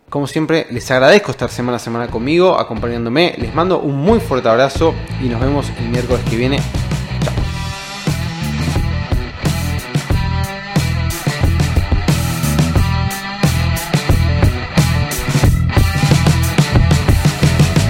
Como 0.08 0.28
siempre, 0.28 0.66
les 0.72 0.90
agradezco 0.92 1.32
estar 1.32 1.50
semana 1.50 1.76
a 1.76 1.80
semana 1.80 2.08
conmigo, 2.08 2.58
acompañándome. 2.58 3.36
Les 3.38 3.54
mando 3.54 3.82
un 3.82 3.98
muy 3.98 4.22
fuerte 4.22 4.48
abrazo 4.48 4.96
y 5.22 5.28
nos 5.28 5.42
vemos 5.42 5.70
el 5.78 5.90
miércoles 5.90 6.24
que 6.30 6.38
viene 6.38 6.60